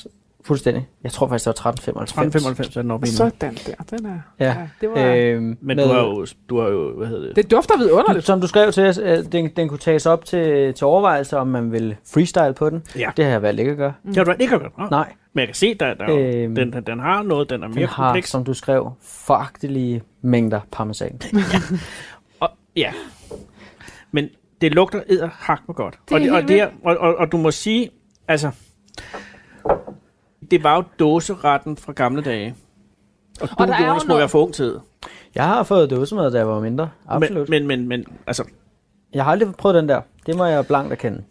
[0.49, 0.87] Fuldstændig.
[1.03, 2.11] Jeg tror faktisk, det var 1395.
[2.11, 3.15] 1395 er den oppe i nu.
[3.15, 3.57] Sådan
[3.89, 3.97] der.
[3.97, 4.19] Den er.
[4.39, 4.55] Ja.
[4.81, 5.13] det var...
[5.15, 7.35] Øh, Men du har, jo, du har jo, hvad hedder det?
[7.35, 8.25] Det dufter vidunderligt.
[8.25, 11.47] Som du skrev til os, at den, den kunne tages op til, til overvejelse, om
[11.47, 12.83] man vil freestyle på den.
[12.95, 13.09] Ja.
[13.17, 13.93] Det har jeg valgt ikke at gøre.
[14.05, 14.77] Det har du ikke gjort.
[14.77, 14.87] Nå.
[14.91, 17.63] Nej, Men jeg kan se, der, der er Øhm, den, den, den har noget, den
[17.63, 18.29] er den mere har, kompleks.
[18.29, 21.19] som du skrev, foragtelige mængder parmesan.
[22.39, 22.93] Og, ja.
[24.11, 24.29] Men
[24.61, 25.99] det lugter edder hak med godt.
[26.09, 27.89] Det er og, det, og, det er, og, og, og, du må sige,
[28.27, 28.51] altså,
[30.51, 32.55] det var jo dåseretten fra gamle dage.
[33.41, 34.79] Og du, Og der er jo Jonas, må noget- være for ung tid.
[35.35, 36.89] Jeg har fået dåsemad, da jeg var mindre.
[37.07, 37.49] Absolut.
[37.49, 38.43] Men, men, men, men altså,
[39.13, 40.01] Jeg har aldrig prøvet den der.
[40.25, 41.23] Det må jeg blankt erkende.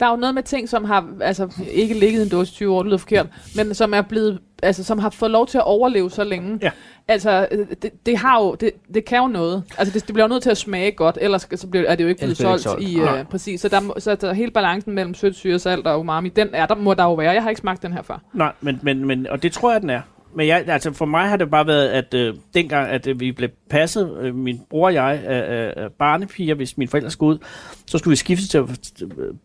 [0.00, 2.54] Der er jo noget med ting, som har altså, ikke ligget i en dåse i
[2.54, 5.58] 20 år, det lyder forkert, men som er blevet, altså, som har fået lov til
[5.58, 6.58] at overleve så længe.
[6.62, 6.70] Ja.
[7.08, 7.46] Altså,
[7.82, 9.62] det, det, har jo, det, det kan jo noget.
[9.78, 12.04] Altså, det, det bliver jo nødt til at smage godt, ellers så bliver, er det
[12.04, 13.18] jo ikke blevet solgt, ikke i, solgt.
[13.18, 13.60] øh, præcis.
[13.60, 16.66] Så, der, må- så der, hele balancen mellem sødt, syre, salt og umami, den er
[16.66, 17.32] der, må der jo være.
[17.32, 18.20] Jeg har ikke smagt den her før.
[18.32, 20.00] nej, men, men, men, og det tror jeg, den er
[20.36, 23.32] men jeg, altså for mig har det bare været, at øh, dengang, at øh, vi
[23.32, 27.34] blev passet, øh, min bror og jeg, af, øh, øh, barnepiger, hvis mine forældre skulle
[27.34, 27.38] ud,
[27.86, 28.64] så skulle vi skifte til at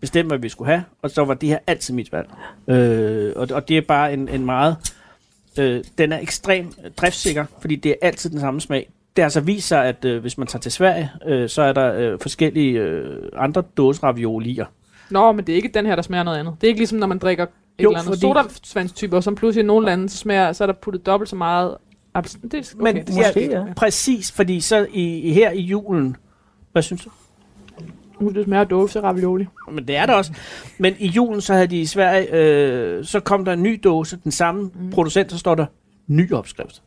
[0.02, 2.30] bestemme, hvad vi skulle have, og så var det her altid mit valg.
[2.68, 4.76] Øh, og, og det er bare en, en meget...
[5.60, 8.90] Øh, den er ekstremt driftsikker, fordi det er altid den samme smag.
[9.16, 11.74] Det har altså vist sig, at øh, hvis man tager til Sverige, øh, så er
[11.74, 14.66] der øh, forskellige øh, andre dåseraviolier.
[15.10, 16.56] Nå, men det er ikke den her, der smager noget andet.
[16.62, 17.46] Det er ikke ligesom, når man drikker
[17.84, 20.74] jo, eller andet fordi- sodavandstyper, som pludselig i nogle lande, så, smager, så er der
[20.74, 21.76] puttet dobbelt så meget
[22.18, 23.74] abs- det er, okay, Men det Måske, ja, ja.
[23.76, 26.16] præcis, fordi så i, her i julen,
[26.72, 27.10] hvad synes du?
[28.20, 29.46] Uh, det smager dåse ravioli.
[29.72, 30.34] Men det er der også.
[30.78, 34.18] Men i julen, så havde de i Sverige, øh, så kom der en ny dåse,
[34.24, 34.90] den samme mm.
[34.92, 35.66] producent, så står der
[36.08, 36.82] ny opskrift.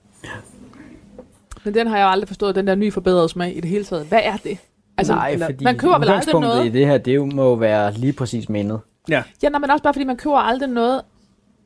[1.65, 3.85] Men den har jeg jo aldrig forstået, den der nye forbedrede smag i det hele
[3.85, 4.07] taget.
[4.07, 4.59] Hvad er det?
[4.99, 6.67] Altså, Nej, eller- fordi man køber vel aldrig noget.
[6.67, 8.81] i det her, det jo må være lige præcis mindet.
[9.09, 11.01] Ja, Ja, nej, men også bare fordi man køber aldrig noget,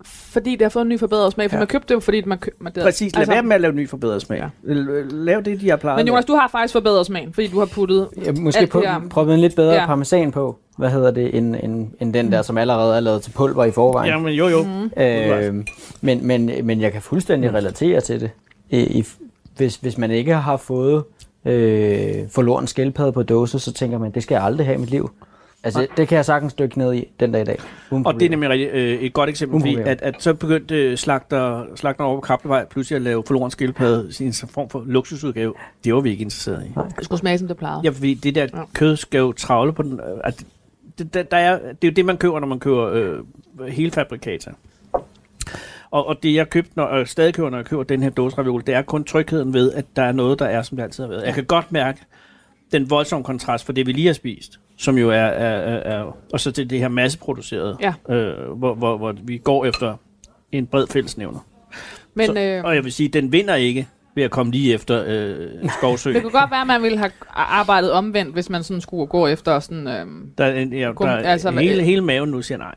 [0.05, 1.51] fordi det har fået en ny forbedret smag.
[1.51, 1.61] For Ja.
[1.61, 2.63] man købte det jo, fordi man købte...
[2.65, 3.13] Man, det, præcis.
[3.15, 4.39] Lad altså, være med at lave ny forbedret smag.
[4.39, 4.75] Ja.
[5.11, 5.97] Lav det, de har plejet.
[5.99, 8.09] Men Jonas, du har faktisk forbedret smagen, fordi du har puttet...
[8.25, 9.01] Ja, måske Alt på, det her.
[9.11, 9.81] prøve en lidt bedre Ja.
[9.81, 9.87] ja.
[9.87, 13.31] parmesan på, hvad hedder det, end, end, end den der, som allerede er lavet til
[13.31, 14.11] pulver i forvejen.
[14.11, 14.63] Ja, men jo, jo.
[14.63, 15.03] Mm.
[15.03, 15.65] Øh,
[16.01, 18.31] men, men, men jeg kan fuldstændig relatere til det.
[18.71, 19.05] I, i,
[19.57, 21.05] hvis, hvis man ikke har fået
[21.45, 24.91] øh, forloren skildpadde på dåse, så tænker man, det skal jeg aldrig have i mit
[24.91, 25.11] liv.
[25.65, 27.59] Altså, det kan jeg sagtens dykke ned i den dag i dag.
[27.91, 30.97] Uden Og det er nemlig øh, et godt eksempel, fordi at, at så begyndte øh,
[30.97, 35.55] slagter, slagter over på Kaplevej pludselig at lave forloren skildpadde i en form for luksusudgave.
[35.85, 36.69] Det var vi ikke interesseret i.
[36.97, 37.81] Det skulle smage, som det plejede.
[37.85, 38.63] Ja, fordi det der Ja.
[38.75, 39.93] kød skal jo travle på den.
[39.93, 40.45] øh, At
[40.99, 43.19] det, der, der er, det er jo det, man køber, når man køber øh,
[43.69, 44.51] hele fabrikater.
[45.91, 48.39] Og, og det, jeg købte, når, og stadig køber, når jeg køber den her dåse
[48.39, 51.05] ravioli, det er kun trygheden ved, at der er noget, der er, som det altid
[51.05, 51.27] har været.
[51.27, 51.99] Jeg kan godt mærke
[52.73, 56.17] den voldsomme kontrast for det, vi lige har spist, som jo er, er, er, er
[56.33, 58.15] og så til det her masseproducerede, Ja.
[58.15, 59.97] øh, hvor, hvor, hvor vi går efter
[60.53, 61.47] en bred fællesnævner.
[62.15, 65.05] Men så, øh, og jeg vil sige, den vinder ikke ved at komme lige efter
[65.07, 66.13] øh, en skovsø.
[66.13, 69.27] det kunne godt være, at man ville have arbejdet omvendt, hvis man sådan skulle gå
[69.27, 69.89] efter sådan...
[69.89, 70.07] Øh,
[70.39, 72.75] Der er, en, ja, der altså, altså, hele, hele maven nu siger nej.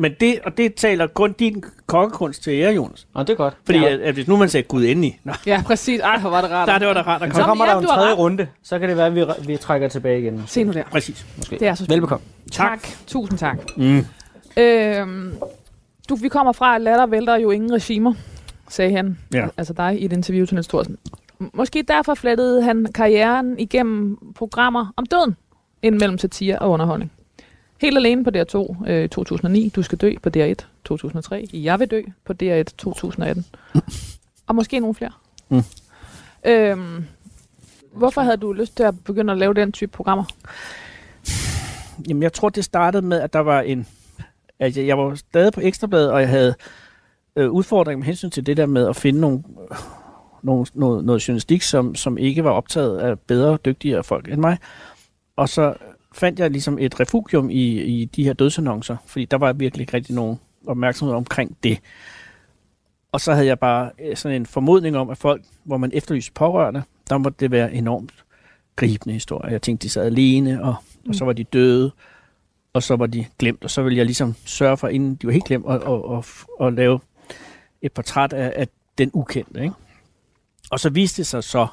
[0.00, 3.06] Men det, og det taler kun din kokkekunst til jer, Jonas.
[3.14, 3.56] Nå, det er godt.
[3.64, 3.92] Fordi ja.
[3.92, 6.00] at, at hvis nu man sagde Gud endelig, nå, ja, præcis.
[6.00, 6.68] Ej, hvor var det rart.
[6.68, 7.44] der, det var da rart Så komme.
[7.44, 10.20] kommer der jo en tredje runde, så kan det være, at vi, vi trækker tilbage
[10.20, 10.42] igen.
[10.46, 10.82] Se nu der.
[10.90, 11.26] Præcis.
[11.36, 11.58] Måske.
[11.58, 11.86] Det er så.
[11.88, 12.24] Velbekomme.
[12.52, 12.88] Tak.
[13.06, 13.58] Tusind tak.
[13.76, 14.06] Mm.
[14.56, 15.34] Øhm,
[16.08, 18.14] du, vi kommer fra, at latter vælter jo ingen regimer,
[18.68, 19.18] sagde han.
[19.34, 19.46] Ja.
[19.56, 20.96] Altså dig i et interview til Niels Thorsen.
[21.54, 25.36] Måske derfor flettede han karrieren igennem programmer om døden,
[25.82, 27.12] ind mellem satire og underholdning.
[27.80, 32.02] Helt alene på DR2 øh, 2009, Du skal dø på DR1 2003, Jeg vil dø
[32.24, 33.44] på DR1 2018.
[34.46, 35.12] og måske nogle flere.
[35.48, 35.62] Mm.
[36.46, 37.04] Øhm,
[37.92, 40.24] hvorfor havde du lyst til at begynde at lave den type programmer?
[42.08, 43.86] Jamen, jeg tror, det startede med, at der var en...
[44.58, 46.54] At jeg, jeg var stadig på Ekstrabladet, og jeg havde
[47.36, 49.76] øh, udfordringer med hensyn til det der med at finde nogle, øh,
[50.42, 54.40] nogle, noget, noget journalistik, som, som ikke var optaget af bedre og dygtigere folk end
[54.40, 54.58] mig.
[55.36, 55.74] Og så
[56.12, 59.94] fandt jeg ligesom et refugium i, i de her dødsannoncer, fordi der var virkelig ikke
[59.94, 61.78] rigtig nogen opmærksomhed omkring det.
[63.12, 66.32] Og så havde jeg bare øh, sådan en formodning om, at folk, hvor man efterlyste
[66.32, 68.24] pårørende, der måtte det være enormt
[68.76, 69.50] gribende historier.
[69.50, 70.74] Jeg tænkte, de sad alene, og,
[71.08, 71.90] og så var de døde,
[72.72, 75.32] og så var de glemt, og så ville jeg ligesom sørge for, inden de var
[75.32, 77.00] helt glemt, at, at, at, at lave
[77.82, 78.68] et portræt af, af
[78.98, 79.62] den ukendte.
[79.62, 79.74] Ikke?
[80.70, 81.66] Og så viste det sig så,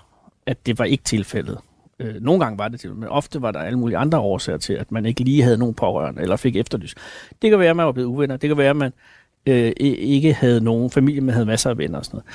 [0.45, 1.57] at det var ikke tilfældet.
[1.99, 4.73] Øh, nogle gange var det til, men ofte var der alle mulige andre årsager til,
[4.73, 6.95] at man ikke lige havde nogen pårørende, eller fik efterlys.
[7.41, 8.37] Det kan være, at man var blevet uvenner.
[8.37, 8.93] Det kan være, at man
[9.45, 12.25] øh, ikke havde nogen familie, men havde masser af venner og sådan noget.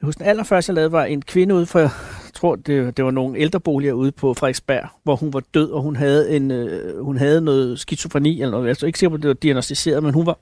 [0.00, 1.90] Jeg husker, den allerførste, jeg lavede, var en kvinde ude for, jeg
[2.34, 5.96] tror, det, det var nogle ældreboliger ude på Frederiksberg, hvor hun var død, og hun
[5.96, 8.68] havde, en, øh, hun havde noget skizofreni, eller noget.
[8.68, 10.38] Jeg er ikke sikker på, at det var diagnostiseret, men hun var,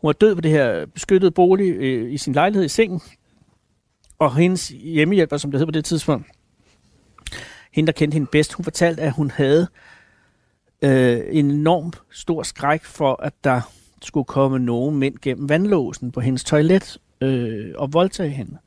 [0.00, 3.00] hun var død på det her beskyttede bolig øh, i sin lejlighed i sengen,
[4.18, 6.26] og hendes hjemmehjælper, som det hed på det tidspunkt,
[7.80, 9.68] hende, der kendte hende bedst, hun fortalte, at hun havde
[10.82, 13.60] øh, en enorm stor skræk for, at der
[14.02, 18.58] skulle komme nogen mænd gennem vandlåsen på hendes toilet øh, og voldtage hende.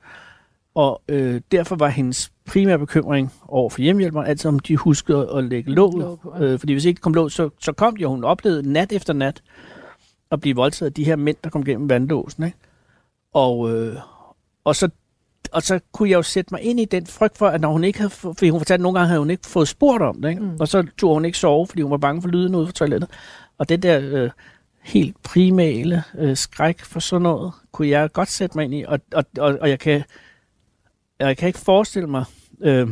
[0.76, 5.43] Og øh, derfor var hendes primære bekymring over for hjemmehjælperen altid, om de huskede at
[5.43, 6.19] lægge låg.
[6.39, 9.13] Øh, fordi hvis ikke kom låg, så, så kom de, og hun oplevede nat efter
[9.13, 9.43] nat
[10.32, 12.43] at blive voldtaget af de her mænd, der kom gennem vandlåsen.
[12.43, 12.58] Ikke?
[13.34, 13.95] Og, øh,
[14.63, 14.89] og, så,
[15.51, 17.84] og så kunne jeg jo sætte mig ind i den frygt for, at når hun
[17.84, 20.29] ikke havde, fordi hun fortalte, at nogle gange havde hun ikke fået spurgt om det,
[20.29, 20.41] ikke?
[20.41, 20.58] Mm.
[20.60, 23.10] Og så tog hun ikke sove, fordi hun var bange for lyden ude fra toilettet.
[23.58, 24.29] Og den der øh,
[24.82, 28.99] helt primale øh, skræk for sådan noget, kunne jeg godt sætte mig ind i, og,
[29.13, 30.03] og, og, og jeg, kan,
[31.19, 32.25] jeg kan ikke forestille mig,
[32.62, 32.88] øh,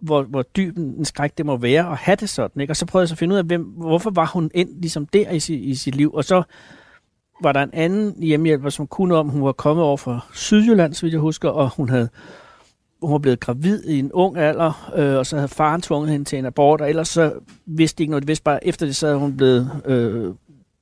[0.00, 2.60] hvor, hvor dyb en skræk det må være at have det sådan.
[2.60, 2.72] Ikke?
[2.72, 5.06] Og så prøvede jeg så at finde ud af, hvem, hvorfor var hun ind ligesom
[5.06, 6.14] der i, sit, i sit liv.
[6.14, 6.42] Og så
[7.42, 11.02] var der en anden hjemmehjælper, som kunne om, hun var kommet over fra Sydjylland, så
[11.02, 12.08] vidt jeg husker, og hun havde
[13.02, 16.24] hun var blevet gravid i en ung alder, øh, og så havde faren tvunget hende
[16.24, 17.32] til en abort, og ellers så
[17.66, 18.22] vidste de ikke noget.
[18.22, 20.34] De vidste bare, efter det, så havde hun blevet øh,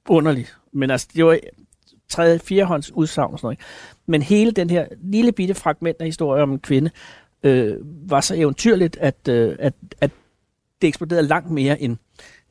[0.09, 0.47] underlig.
[0.73, 1.39] Men altså, det var
[2.09, 3.55] tredje, firehånds udsagn og sådan noget.
[3.55, 3.65] Ikke?
[4.07, 6.91] Men hele den her lille bitte fragment af historie om en kvinde,
[7.43, 7.77] øh,
[8.11, 10.11] var så eventyrligt, at, øh, at, at
[10.83, 11.97] det eksploderede langt mere end,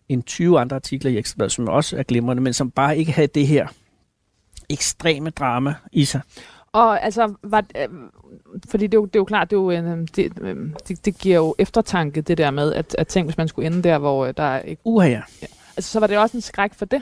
[0.09, 3.27] end 20 andre artikler i Ekstrabladet, som også er glimrende, men som bare ikke havde
[3.27, 3.67] det her
[4.71, 6.21] ekstreme drama i sig.
[6.73, 7.87] Og altså, var, øh,
[8.69, 10.55] fordi det er, jo, det er jo klart, det, er jo, øh, det, øh,
[10.87, 13.83] det, det giver jo eftertanke, det der med, at, at tænk, hvis man skulle ende
[13.83, 14.81] der, hvor øh, der er ikke...
[14.85, 15.21] Uha ja.
[15.77, 17.01] Altså, så var det også en skræk for det.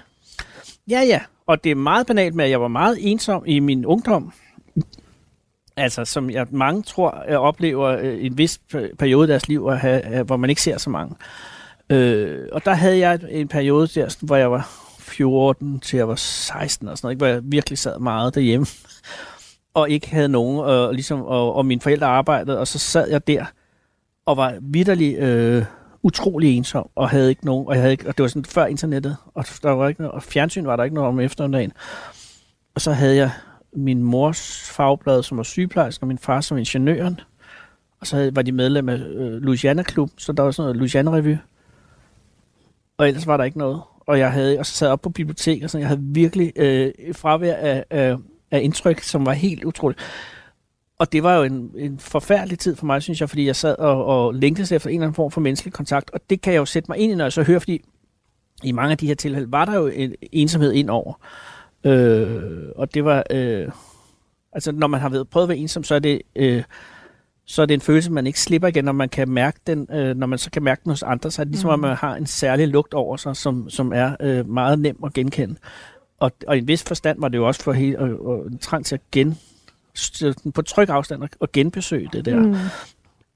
[0.90, 1.22] Ja, ja.
[1.48, 4.34] Og det er meget banalt med, at jeg var meget ensom i min ungdom.
[5.78, 9.68] Altså, som jeg mange tror, jeg oplever øh, en vis pe- periode af deres liv,
[9.68, 11.16] at have, at- hvor man ikke ser så mange.
[11.90, 16.16] Øh, og der havde jeg en periode der, hvor jeg var 14 til jeg var
[16.16, 17.20] 16 og sådan noget, ikke?
[17.20, 18.66] hvor jeg virkelig sad meget derhjemme
[19.74, 23.28] og ikke havde nogen, og, ligesom, og, og mine forældre arbejdede, og så sad jeg
[23.28, 23.46] der
[24.26, 25.66] og var vidderlig øh,
[26.04, 28.66] utrolig ensom, og havde ikke nogen, og, jeg havde ikke, og det var sådan før
[28.66, 31.72] internettet, og der var ikke noget, og fjernsyn var der ikke noget om eftermiddagen.
[32.76, 33.32] Og så havde jeg
[33.74, 37.20] min mors fagblad, som var sygeplejerske, og min far som ingeniøren,
[38.00, 40.78] og så havde, var de medlem af øh, Louisiana Klub, så der var sådan noget
[40.78, 41.40] Louisiana Revue.
[42.98, 43.82] Og ellers var der ikke noget.
[44.10, 46.92] Og jeg havde, og så sad op på biblioteket, og sådan, jeg havde virkelig øh,
[47.00, 48.16] et fravær af, af,
[48.52, 50.00] af indtryk, som var helt utroligt.
[51.00, 53.76] Og det var jo en, en forfærdelig tid for mig, synes jeg, fordi jeg sad
[53.78, 56.10] og, og længtes efter en eller anden form for menneskelig kontakt.
[56.14, 57.82] Og det kan jeg jo sætte mig ind i, når jeg så hører, fordi
[58.64, 61.14] i mange af de her tilfælde var der jo en ensomhed ind over.
[61.84, 63.24] Øh, og det var...
[63.32, 63.70] Øh,
[64.52, 66.22] altså, når man har været, prøvet at være ensom, så er det...
[66.36, 66.64] Øh,
[67.50, 70.16] så er det en følelse, man ikke slipper igen, når man kan mærke den, øh,
[70.16, 71.74] når man så kan mærke den hos andre, så er det ligesom, mm.
[71.74, 75.14] at man har en særlig lugt over sig, som, som er øh, meget nem at
[75.14, 75.56] genkende.
[76.20, 78.58] Og, og i en vis forstand var det jo også for hele, og, og en
[78.58, 79.38] trang til at gen,
[80.54, 82.36] på tryg afstand at genbesøge det der.
[82.36, 82.54] Mm.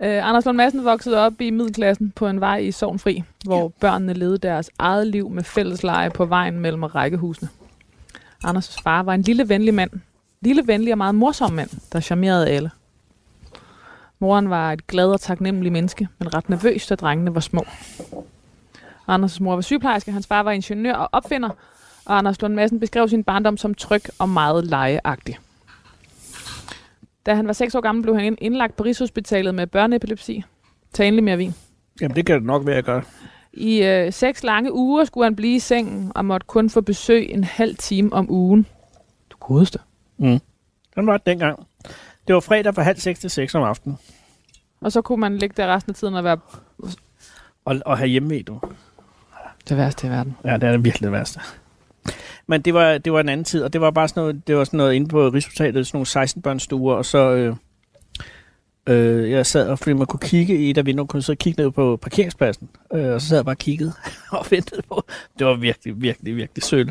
[0.06, 3.67] Øh, Anders Lund Madsen voksede op i middelklassen på en vej i Sovnfri, hvor ja.
[3.80, 7.49] børnene levede deres eget liv med fællesleje på vejen mellem rækkehusene.
[8.45, 9.91] Anders' far var en lille venlig mand.
[10.41, 12.69] Lille venlig og meget morsom mand, der charmerede alle.
[14.24, 17.66] Moren var et glad og taknemmelig menneske, men ret nervøs, da drengene var små.
[19.10, 21.50] Anders' mor var sygeplejerske, hans far var ingeniør og opfinder,
[22.06, 25.38] og Anders Lund Madsen beskrev sin barndom som tryg og meget legeagtig.
[27.26, 30.44] Da han var 6 år gammel, blev han ind- indlagt på Rigshospitalet med børneepilepsi.
[30.94, 31.54] Tag endelig mere vin.
[32.02, 33.02] Jamen, det kan det nok være, jeg gør.
[33.54, 37.30] I øh, seks lange uger skulle han blive i sengen og måtte kun få besøg
[37.32, 38.66] en halv time om ugen.
[39.30, 39.80] Du godeste.
[40.18, 40.40] Mm.
[40.96, 41.68] Den var det dengang.
[42.28, 43.98] Det var fredag fra halv seks til seks om aftenen.
[44.82, 46.38] Og så kunne man ligge der resten af tiden og være
[47.66, 48.60] Og, og have hjemme du.
[49.70, 50.38] det værste i verden.
[50.46, 51.40] Ja, det er det virkelig det værste.
[52.48, 54.58] Men det var, det var en anden tid, og det var bare sådan noget, det
[54.58, 57.56] var sådan noget inde på Rigshospitalet, sådan nogle 16 børnstuer, og så øh,
[58.88, 61.36] øh, jeg sad, og fordi man kunne kigge i et af vinduerne, kunne jeg så
[61.36, 63.94] kigge ned på parkeringspladsen, øh, og så sad jeg bare og kiggede
[64.32, 65.04] og ventede på.
[65.40, 66.90] Det var virkelig, virkelig, virkelig sødt.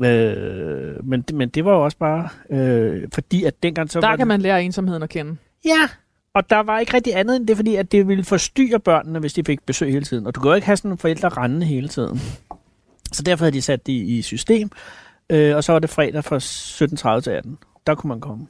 [0.00, 4.06] Øh, men, det- men det var jo også bare, øh, fordi at dengang så var
[4.06, 5.36] Der det, kan man lære ensomheden at kende.
[5.64, 5.88] Ja,
[6.34, 9.32] og der var ikke rigtig andet end det, fordi at det ville forstyrre børnene, hvis
[9.32, 10.26] de fik besøg hele tiden.
[10.26, 12.20] Og du kan jo ikke have sådan nogle forældre rendende hele tiden.
[13.12, 14.70] Så derfor havde de sat det i system,
[15.30, 16.38] øh, og så var det fredag fra
[17.16, 17.58] 17.30 til 18.
[17.86, 18.46] Der kunne man komme.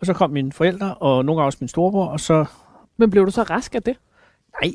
[0.00, 2.44] Og så kom mine forældre, og nogle gange også min storebror, og så...
[2.96, 3.96] Men blev du så rask af det?
[4.62, 4.72] Nej,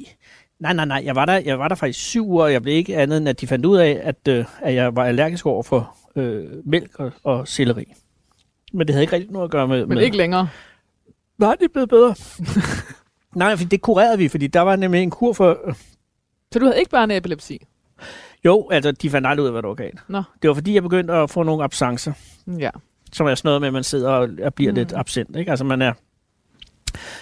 [0.60, 1.02] nej, nej, nej.
[1.06, 3.30] Jeg var der, jeg var der faktisk syv uger, og jeg blev ikke andet end,
[3.30, 7.00] at de fandt ud af, at, øh, at jeg var allergisk over for øh, mælk
[7.00, 7.94] og, og selleri.
[8.74, 9.86] Men det havde ikke rigtig noget at gøre med...
[9.86, 10.50] Men med ikke længere.
[11.38, 12.16] Nej, det er blevet bedre.
[13.36, 15.76] Nej, for det kurerede vi, fordi der var nemlig en kur for...
[16.52, 17.66] Så du havde ikke børneepilepsi?
[18.46, 20.00] Jo, altså, de fandt aldrig ud af, hvad der var galt.
[20.08, 20.24] Nå.
[20.42, 22.14] Det var fordi, jeg begyndte at få nogle absencer,
[22.60, 22.70] Ja.
[23.14, 24.12] som er sådan noget med, at man sidder
[24.46, 24.76] og bliver mm.
[24.76, 25.36] lidt absent.
[25.36, 25.52] Ikke?
[25.52, 25.94] Altså, man er...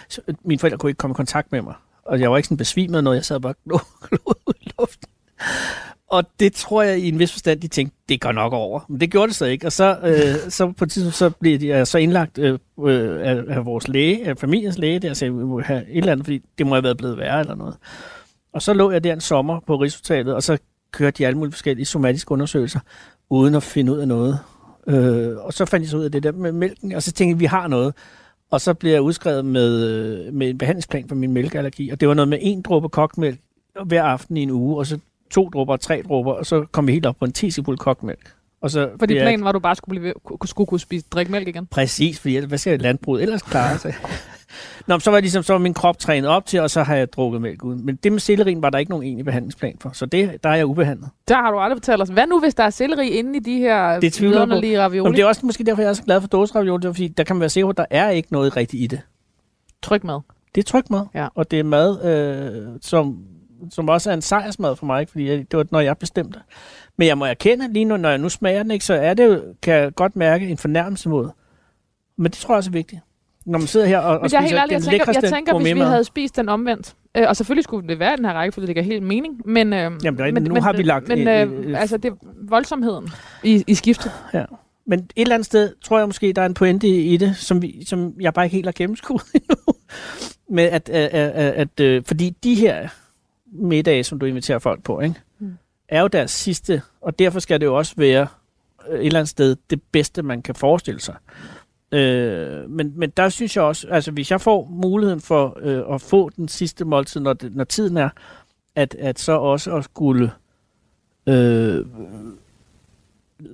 [0.09, 1.73] Så, mine forældre kunne ikke komme i kontakt med mig.
[2.07, 5.09] Og jeg var ikke sådan besvimet noget, jeg sad bare og i luften.
[6.09, 8.79] Og det tror jeg i en vis forstand, de tænkte, det går nok over.
[8.89, 9.65] Men det gjorde det så ikke.
[9.65, 13.19] Og så, øh, så på et tidspunkt, så blev de øh, så indlagt øh, øh,
[13.21, 16.25] af, af, vores læge, af familiens læge, der sagde, vi må have et eller andet,
[16.25, 17.75] fordi det må have været blevet værre eller noget.
[18.53, 20.57] Og så lå jeg der en sommer på Rigshospitalet, og så
[20.91, 22.79] kørte de alle mulige forskellige somatiske undersøgelser,
[23.29, 24.39] uden at finde ud af noget.
[24.87, 27.31] Øh, og så fandt jeg så ud af det der med mælken, og så tænkte
[27.31, 27.93] jeg, vi har noget.
[28.51, 32.07] Og så blev jeg udskrevet med, øh, med en behandlingsplan for min mælkeallergi, og det
[32.07, 33.39] var noget med en dråbe kokmælk
[33.85, 34.99] hver aften i en uge, og så
[35.31, 38.33] to dråber og tre dråber, og så kom vi helt op på en tesipul kokmælk.
[38.61, 40.13] Og så Fordi planen var, at du bare skulle, blive,
[40.45, 41.65] skulle kunne spise, drikke mælk igen.
[41.65, 43.93] Præcis, fordi hvad skal landbruget ellers klare sig?
[44.87, 47.13] Nå, så var, ligesom, så var min krop trænet op til, og så har jeg
[47.13, 47.75] drukket mælk ud.
[47.75, 49.89] Men det med sellerien var der ikke nogen egentlig behandlingsplan for.
[49.93, 51.09] Så det, der er jeg ubehandlet.
[51.27, 52.09] Der har du aldrig fortalt os.
[52.09, 55.03] Hvad nu, hvis der er selleri inde i de her Det jeg vidunderlige Nå, ravioli?
[55.09, 56.81] men det er også måske derfor, jeg er så glad for dåseravioli.
[56.81, 58.83] Det er, fordi der kan man være sikker på, at der er ikke noget rigtigt
[58.83, 59.01] i det.
[59.83, 60.19] Tryk med.
[60.55, 61.27] Det er trygt mad, Ja.
[61.35, 63.17] og det er mad, øh, som,
[63.71, 65.11] som også er en sejrsmad for mig, ikke?
[65.11, 66.39] fordi jeg, det var, når jeg bestemte.
[66.97, 69.25] Men jeg må erkende, lige nu, når jeg nu smager den, ikke, så er det
[69.25, 71.29] jo, kan jeg godt mærke en fornærmelse mod.
[72.17, 73.01] Men det tror jeg også er vigtigt.
[73.47, 75.21] Når man sidder her og, og Men jeg er helt spiser ærlig, jeg den tænker,
[75.21, 76.95] jeg tænker hvis vi havde spist den omvendt.
[77.17, 79.41] Øh, og selvfølgelig skulle det være den her række, for det giver helt mening.
[79.45, 81.07] Men, øh, Jamen, men, nu men, har vi lagt...
[81.07, 82.15] Men øh, øh, øh, altså, det er
[82.49, 83.09] voldsomheden
[83.43, 84.11] i, i skiftet.
[84.85, 87.35] Men et eller andet sted tror jeg måske, der er en pointe i, i det,
[87.35, 89.55] som, vi, som jeg bare ikke helt har gennemskuet endnu.
[90.49, 92.87] Med at, at, at, at, øh, fordi de her
[93.51, 95.51] middage, som du inviterer folk på, ikke, Mm.
[95.89, 98.27] er jo deres sidste, og derfor skal det jo også være
[98.89, 101.15] øh, et eller andet sted det bedste, man kan forestille sig.
[101.91, 106.01] Øh, men, men der synes jeg også, altså hvis jeg får muligheden for øh, at
[106.01, 108.09] få den sidste måltid, når, det, når tiden er,
[108.75, 110.31] at, at så også at skulle
[111.27, 111.85] øh,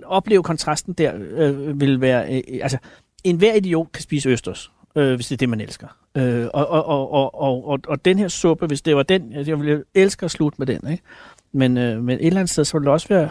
[0.05, 2.77] opleve kontrasten der, øh, vil være, øh, altså
[3.23, 5.87] enhver idiot kan spise østers, øh, hvis det er det, man elsker.
[6.17, 9.33] Øh, og, og, og, og, og, og, og den her suppe, hvis det var den,
[9.33, 11.03] altså, jeg ville elske at slutte med den, ikke?
[11.51, 13.29] Men, øh, men et eller andet sted, så ville det også være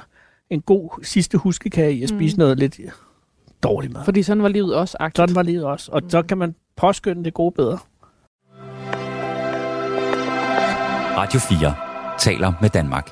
[0.50, 2.38] en god sidste huskekage i at spise Mm.
[2.38, 2.80] noget lidt
[3.62, 4.04] dårligt mad.
[4.04, 5.16] Fordi sådan var livet også aktivt.
[5.16, 5.92] Sådan var livet også.
[5.92, 7.78] Og så kan man påskynde det gode bedre.
[11.16, 11.74] Radio 4
[12.18, 13.10] taler med Danmark.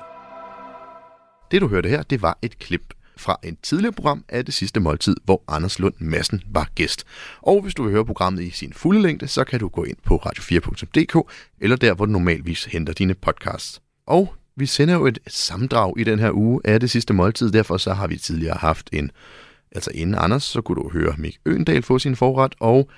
[1.50, 4.80] Det du hørte her, det var et klip fra et tidligere program af det sidste
[4.80, 7.04] måltid, hvor Anders Lund Madsen var gæst.
[7.40, 9.96] Og hvis du vil høre programmet i sin fulde længde, så kan du gå ind
[10.04, 13.82] på radio4.dk, eller der, hvor du normalvis henter dine podcasts.
[14.06, 17.76] Og vi sender jo et sammendrag i den her uge af det sidste måltid, derfor
[17.76, 19.10] så har vi tidligere haft en,
[19.72, 22.90] altså inden Anders, så kunne du høre Mik Øendal få sin forret, og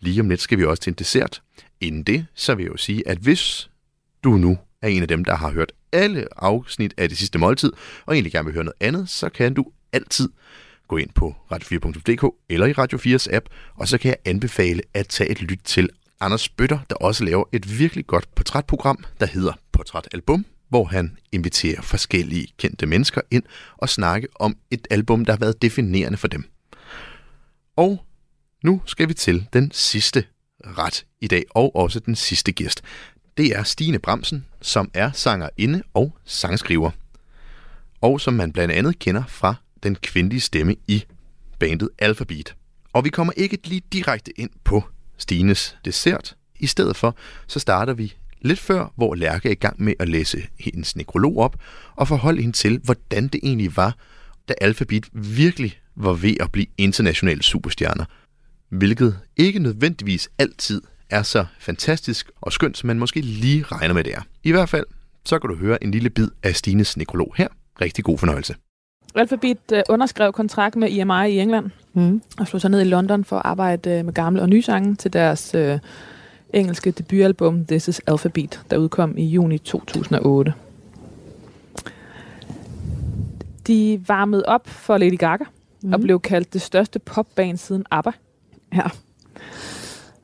[0.00, 1.42] lige om lidt skal vi også til en dessert.
[1.80, 3.70] Inden det, så vil jeg jo sige, at hvis
[4.24, 7.72] du nu er en af dem, der har hørt alle afsnit af det sidste måltid,
[8.06, 10.28] og egentlig gerne vil høre noget andet, så kan du altid
[10.88, 15.08] gå ind på radio4.dk eller i Radio 4's app, og så kan jeg anbefale at
[15.08, 15.88] tage et lyt til
[16.20, 21.82] Anders Bøtter, der også laver et virkelig godt portrætprogram, der hedder Portrætalbum, hvor han inviterer
[21.82, 23.42] forskellige kendte mennesker ind
[23.76, 26.44] og snakke om et album, der har været definerende for dem.
[27.76, 28.04] Og
[28.64, 30.24] nu skal vi til den sidste
[30.64, 32.82] ret i dag, og også den sidste gæst.
[33.36, 36.90] Det er Stine Bramsen, som er sangerinde og sangskriver.
[38.00, 41.04] Og som man blandt andet kender fra den kvindelige stemme i
[41.58, 42.54] bandet Alphabet.
[42.92, 44.84] Og vi kommer ikke lige direkte ind på
[45.18, 46.36] Stines dessert.
[46.58, 50.08] I stedet for, så starter vi lidt før, hvor Lærke er i gang med at
[50.08, 51.56] læse hendes nekrolog op
[51.96, 53.96] og forholde hende til, hvordan det egentlig var,
[54.48, 58.04] da Alphabet virkelig var ved at blive internationale superstjerner.
[58.68, 64.04] Hvilket ikke nødvendigvis altid er så fantastisk og skønt, som man måske lige regner med
[64.04, 64.20] det er.
[64.44, 64.84] I hvert fald,
[65.24, 67.48] så kan du høre en lille bid af Stines nekrolog her.
[67.80, 68.54] Rigtig god fornøjelse.
[69.14, 72.22] Alphabet øh, underskrev kontrakt med EMI i England Mm.
[72.38, 74.96] og slog sig ned i London for at arbejde øh, med gamle og nye sange
[74.96, 75.78] til deres øh,
[76.52, 80.52] engelske debutalbum This is Alphabet, der udkom i juni 2008.
[83.66, 85.44] De varmede op for Lady Gaga
[85.82, 85.92] mm.
[85.92, 88.10] og blev kaldt det største popband siden ABBA.
[88.74, 88.88] Ja.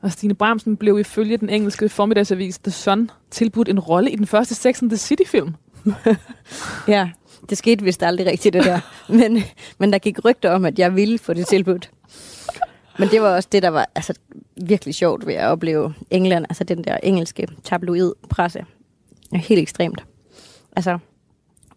[0.01, 4.27] Og Stine Bramsen blev ifølge den engelske formiddagsavis The Sun tilbudt en rolle i den
[4.27, 5.55] første Sex and the City-film.
[6.87, 7.09] Ja,
[7.49, 8.79] det skete vist aldrig rigtigt, det der.
[9.09, 9.43] men,
[9.77, 11.89] men der gik rygter om, at jeg ville få det tilbudt.
[12.99, 14.13] Men det var også det, der var altså,
[14.61, 18.65] virkelig sjovt ved at opleve England, altså den der engelske tabloid-presse.
[19.33, 20.05] Helt ekstremt.
[20.75, 20.97] Altså,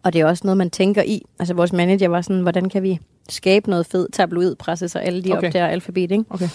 [0.03, 1.25] og det er også noget, man tænker i.
[1.39, 5.37] Altså, vores manager var sådan, hvordan kan vi skabe noget fed tabloid-presse, så alle de
[5.37, 5.47] okay.
[5.47, 6.23] opdager alfabet, ikke?
[6.29, 6.49] Okay.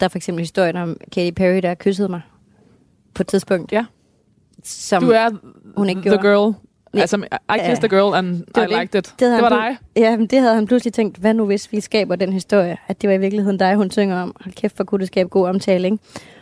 [0.00, 2.20] Der er for eksempel historien om Katy Perry, der kyssede mig
[3.14, 3.72] på et tidspunkt.
[3.72, 3.84] Ja.
[4.64, 5.30] Som, Du er
[5.76, 6.28] hun ikke the gjorde.
[6.28, 6.54] girl.
[6.94, 8.78] Altså, I kissed the girl, and var I det.
[8.80, 9.14] liked it.
[9.20, 9.76] Det Det var dig.
[9.96, 13.02] Ja, men det havde han pludselig tænkt, hvad nu hvis vi skaber den historie, at
[13.02, 14.34] det var i virkeligheden dig, hun synger om.
[14.40, 15.98] Hold kæft, hvor kunne det skabe god omtale, ikke?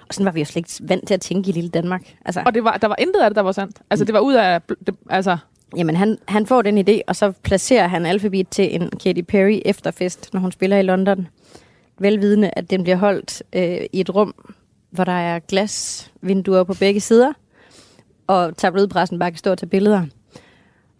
[0.08, 2.02] Og sådan var vi jo slet ikke vant til at tænke i lille Danmark.
[2.24, 3.76] Altså, Og det var, der var intet af det, der var sandt.
[3.90, 4.62] Altså, det var ud af...
[4.62, 5.36] Det, altså,
[5.76, 9.60] jamen, han, han får den idé, og så placerer han alfabet til en Katy Perry
[9.64, 11.28] efterfest, når hun spiller i London.
[11.98, 14.34] Velvidende, at den bliver holdt øh, i et rum,
[14.90, 17.32] hvor der er glasvinduer på begge sider,
[18.26, 20.02] og tabloidpressen bare kan stå og tage billeder.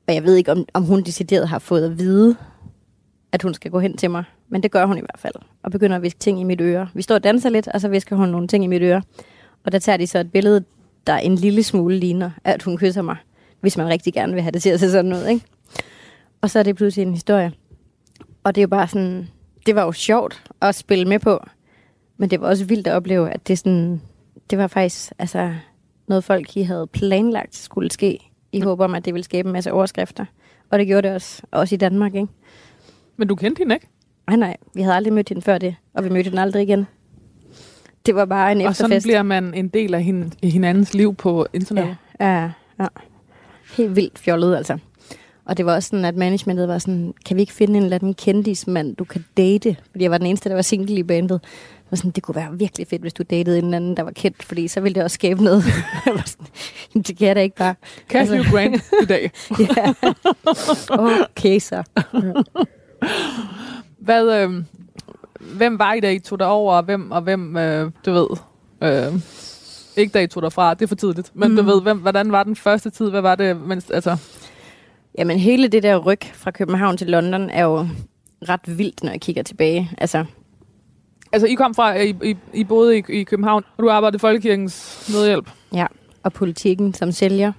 [0.09, 2.37] Og jeg ved ikke, om, om hun decideret har fået at vide,
[3.33, 4.25] at hun skal gå hen til mig.
[4.49, 5.35] Men det gør hun i hvert fald.
[5.63, 6.89] Og begynder at viske ting i mit øre.
[6.95, 9.03] Vi står og danser lidt, og så visker hun nogle ting i mit øre.
[9.65, 10.65] Og der tager de så et billede,
[11.07, 13.17] der en lille smule ligner, at hun kysser mig.
[13.61, 15.45] Hvis man rigtig gerne vil have det til at se sådan ud, ikke?
[16.41, 17.53] Og så er det pludselig en historie.
[18.45, 19.29] Og det er jo bare sådan...
[19.67, 21.45] Det var jo sjovt at spille med på.
[22.17, 24.03] Men det var også vildt at opleve, at det, sådan,
[24.51, 25.55] det var faktisk altså,
[26.09, 29.53] noget, folk I havde planlagt skulle ske, i håb om, at det ville skabe en
[29.53, 30.25] masse overskrifter.
[30.71, 32.29] Og det gjorde det også, også i Danmark, ikke?
[33.17, 33.87] Men du kendte hende ikke?
[34.27, 36.87] Nej, nej, vi havde aldrig mødt hende før det, og vi mødte hende aldrig igen.
[38.07, 39.07] Det var bare en Og sådan efterfest.
[39.07, 41.97] bliver man en del af hin- hinandens liv på internettet.
[42.21, 42.87] Ja, ja, ja.
[43.77, 44.79] Helt vildt fjollet, altså.
[45.45, 47.97] Og det var også sådan, at managementet var sådan, kan vi ikke finde en eller
[47.97, 49.77] anden kendismand, du kan date?
[49.91, 51.41] Fordi jeg var den eneste, der var single i bandet.
[51.89, 54.03] Det, var sådan, det kunne være virkelig fedt, hvis du datede en eller anden, der
[54.03, 55.65] var kendt, fordi så ville det også skabe noget.
[56.07, 56.47] Jeg var sådan,
[56.95, 57.75] "Jamen, det kan jeg da ikke bare.
[58.09, 59.31] Kan altså, Grant i dag.
[59.59, 59.95] ja.
[61.31, 61.83] Okay, så.
[63.99, 64.65] Hvad, øh,
[65.57, 68.27] hvem var I, da I tog derover, og hvem, og hvem øh, du ved,
[68.83, 69.21] øh,
[69.97, 71.57] ikke da I tog derfra, det er for tidligt, men mm.
[71.57, 74.17] du ved, hvem, hvordan var den første tid, hvad var det, mens, altså,
[75.19, 77.87] Jamen, hele det der ryg fra København til London er jo
[78.49, 79.91] ret vildt, når jeg kigger tilbage.
[79.99, 80.25] Altså,
[81.33, 84.17] altså I kom fra, øh, I, I, I boede i, i København, og du arbejdede
[84.17, 85.51] i Folkekirkens Nødhjælp.
[85.73, 85.87] Ja,
[86.23, 87.53] og politikken som sælger.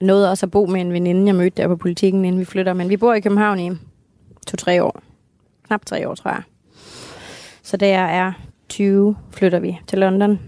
[0.00, 2.72] Nåede også at bo med en veninde, jeg mødte der på politikken, inden vi flytter.
[2.72, 3.70] Men vi bor i København i
[4.46, 5.00] to-tre år.
[5.66, 6.42] Knap tre år, tror jeg.
[7.62, 8.32] Så da jeg er
[8.68, 10.40] 20, flytter vi til London.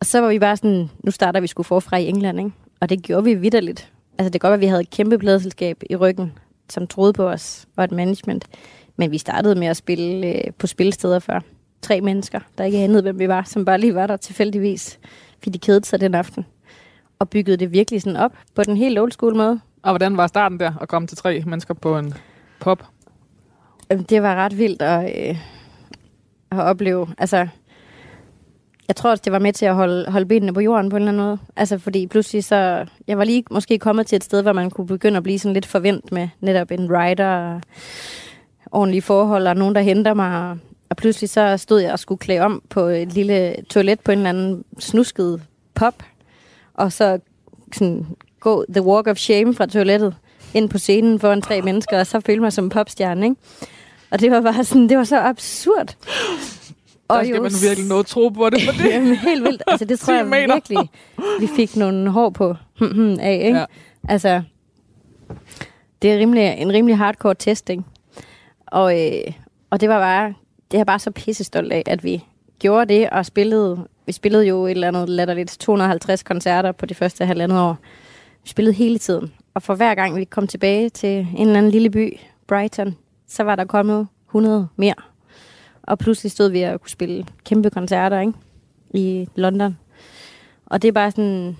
[0.00, 2.52] Og så var vi bare sådan, nu starter vi skulle forfra i England, ikke?
[2.80, 3.92] Og det gjorde vi vidderligt.
[4.18, 6.32] Altså det kan godt være, at vi havde et kæmpe pladeselskab i ryggen,
[6.68, 8.44] som troede på os, og et management.
[9.02, 11.42] Men vi startede med at spille øh, på spillesteder for
[11.82, 14.98] tre mennesker, der ikke anede, hvem vi var, som bare lige var der tilfældigvis,
[15.38, 16.46] fordi de kedede sig den aften.
[17.18, 19.60] Og byggede det virkelig sådan op på den helt old school måde.
[19.82, 22.14] Og hvordan var starten der, at komme til tre mennesker på en
[22.60, 22.84] pop?
[24.08, 25.36] Det var ret vildt at, øh,
[26.50, 27.08] at opleve.
[27.18, 27.46] Altså,
[28.88, 31.02] jeg tror også, det var med til at holde, holde benene på jorden på en
[31.02, 31.38] eller anden måde.
[31.56, 32.86] Altså, fordi pludselig så...
[33.06, 35.54] Jeg var lige måske kommet til et sted, hvor man kunne begynde at blive sådan
[35.54, 37.60] lidt forvent med netop en rider, og
[38.72, 40.50] ordentlige forhold, og nogen, der henter mig.
[40.50, 40.58] Og,
[40.90, 44.18] og pludselig så stod jeg og skulle klæde om på et lille toilet på en
[44.18, 45.42] eller anden snusket
[45.74, 46.02] pop.
[46.74, 47.18] Og så
[47.72, 48.06] sådan
[48.40, 50.14] gå the walk of shame fra toilettet
[50.54, 53.36] ind på scenen foran tre mennesker, og så føle mig som popstjerne, ikke?
[54.10, 55.96] Og det var bare sådan, det var så absurd.
[57.10, 58.90] Der skal man virkelig nå at tro på det, for det.
[58.90, 59.62] Jamen, helt vildt.
[59.66, 60.54] Altså, det tror 10 jeg meter.
[60.54, 60.90] virkelig,
[61.40, 62.54] vi fik nogle hår på
[63.20, 63.58] af, ikke?
[63.58, 63.64] Ja.
[64.08, 64.42] Altså,
[66.02, 67.86] det er rimelig, en rimelig hardcore testing.
[68.72, 69.32] Og, øh,
[69.70, 70.34] og det var bare,
[70.70, 72.24] det er bare så pissestolt af, at vi
[72.58, 73.88] gjorde det og spillede.
[74.06, 77.76] Vi spillede jo et eller andet latterligt 250 koncerter på de første halvandet år.
[78.42, 79.32] Vi spillede hele tiden.
[79.54, 82.18] Og for hver gang vi kom tilbage til en eller anden lille by,
[82.48, 82.96] Brighton,
[83.28, 84.94] så var der kommet 100 mere.
[85.82, 88.32] Og pludselig stod vi og kunne spille kæmpe koncerter, ikke?
[88.90, 89.78] I London.
[90.66, 91.56] Og det er bare sådan...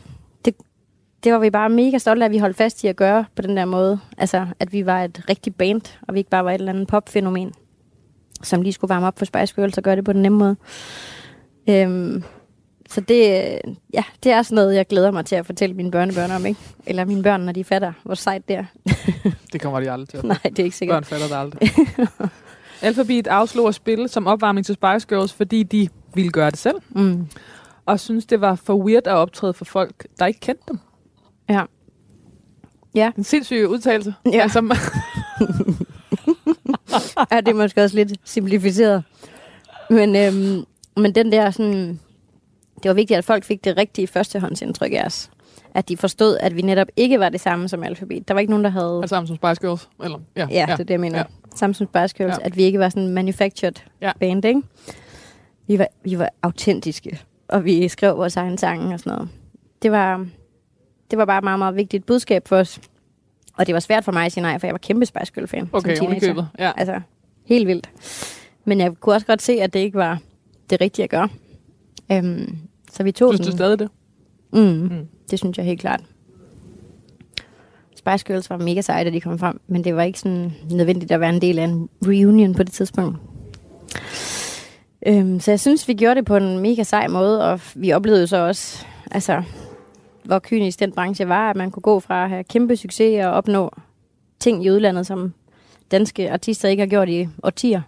[1.24, 3.42] Det, var vi bare mega stolte af, at vi holdt fast i at gøre på
[3.42, 4.00] den der måde.
[4.18, 6.88] Altså, at vi var et rigtigt band, og vi ikke bare var et eller andet
[6.88, 7.52] popfænomen,
[8.42, 10.56] som lige skulle varme op for Spice Girls og gøre det på den nemme måde.
[11.68, 12.24] Øhm,
[12.88, 13.58] så det,
[13.94, 16.60] ja, det er sådan noget, jeg glæder mig til at fortælle mine børnebørn om, ikke?
[16.86, 18.64] Eller mine børn, når de fatter, hvor sejt det er.
[19.52, 20.26] Det kommer de aldrig til.
[20.28, 20.94] Nej, det er ikke sikkert.
[20.94, 21.70] Børn fatter det aldrig.
[22.82, 26.76] Alphabet afslog at spille som opvarmning til Spice Girls, fordi de ville gøre det selv.
[26.90, 27.26] Mm.
[27.86, 30.78] Og synes det var for weird at optræde for folk, der ikke kendte dem.
[31.48, 31.62] Ja.
[32.94, 33.10] Ja.
[33.18, 34.14] En sindssyg udtalelse.
[34.32, 34.42] Ja.
[34.42, 34.58] Altså,
[37.32, 39.04] ja, det er måske også lidt simplificeret.
[39.90, 40.64] Men, øhm,
[40.96, 42.00] men den der sådan...
[42.82, 45.30] Det var vigtigt, at folk fik det rigtige førstehåndsindtryk af os.
[45.74, 48.28] At de forstod, at vi netop ikke var det samme som Alphabet.
[48.28, 48.98] Der var ikke nogen, der havde...
[49.02, 49.88] altså som Spice Girls.
[50.04, 51.18] Eller, ja, Ja, det er det, jeg mener.
[51.18, 51.24] Ja.
[51.24, 51.56] Ja.
[51.56, 52.36] Samsung Spice Girls, Ja.
[52.40, 52.46] ja.
[52.46, 54.06] at vi ikke var sådan en manufactured Ja.
[54.06, 54.12] ja.
[54.20, 54.62] band, ikke?
[55.66, 59.28] Vi var, vi var autentiske, og vi skrev vores egen sange og sådan noget.
[59.82, 60.26] Det var,
[61.12, 62.80] det var bare et meget, meget vigtigt budskab for os.
[63.58, 65.68] Og det var svært for mig at sige nej, for jeg var kæmpe Spice Girl-fan
[65.72, 66.48] Okay, som købet.
[66.58, 66.72] Ja.
[66.76, 67.00] Altså,
[67.44, 67.90] helt vildt.
[68.64, 70.18] Men jeg kunne også godt se, at det ikke var
[70.70, 71.28] det rigtige at gøre.
[72.12, 72.56] Øhm,
[72.92, 73.58] så vi tog Synes du den.
[73.58, 73.88] stadig det?
[74.52, 75.06] Mm, Mm.
[75.30, 76.00] Det synes jeg helt klart.
[77.96, 81.12] Spice Girls var mega seje, da de kom frem, men det var ikke sådan nødvendigt
[81.12, 83.18] at være en del af en reunion på det tidspunkt.
[85.06, 88.26] Øhm, så jeg synes, vi gjorde det på en mega sej måde, og vi oplevede
[88.26, 89.42] så også, altså,
[90.24, 93.30] hvor kynisk den branche var, at man kunne gå fra at have kæmpe succes og
[93.30, 93.70] opnå
[94.40, 95.34] ting i udlandet, som
[95.90, 97.82] danske artister ikke har gjort i årtier,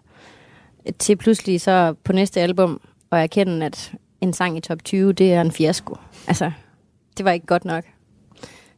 [0.99, 2.81] til pludselig så på næste album
[3.11, 5.97] og erkende, at en sang i top 20, det er en fiasko.
[6.27, 6.51] Altså,
[7.17, 7.85] det var ikke godt nok.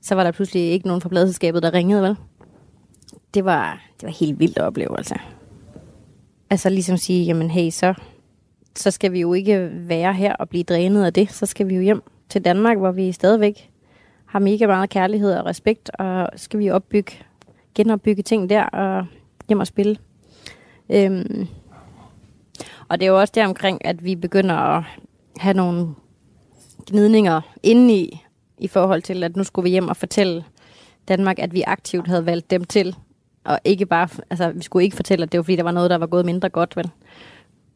[0.01, 2.17] Så var der pludselig ikke nogen fra pladselskabet, der ringede, vel?
[3.35, 5.15] Det var, det var helt vildt at opleve, altså.
[6.51, 7.95] Altså ligesom sige, jamen hey, så,
[8.77, 11.33] så skal vi jo ikke være her og blive drænet af det.
[11.33, 13.71] Så skal vi jo hjem til Danmark, hvor vi stadigvæk
[14.27, 17.13] har mega meget kærlighed og respekt, og skal vi opbygge,
[17.75, 19.07] genopbygge ting der og
[19.49, 19.97] hjem og spille.
[20.91, 21.47] Øhm,
[22.89, 24.85] Og det er jo også der omkring, at vi begynder at
[25.37, 25.89] have nogle
[26.91, 28.23] gnidninger indeni,
[28.59, 30.45] i forhold til, at nu skulle vi hjem og fortælle
[31.09, 32.97] Danmark, at vi aktivt havde valgt dem til.
[33.45, 35.91] Og ikke bare, altså vi skulle ikke fortælle, at det var fordi, der var noget,
[35.91, 36.91] der var gået mindre godt, vel?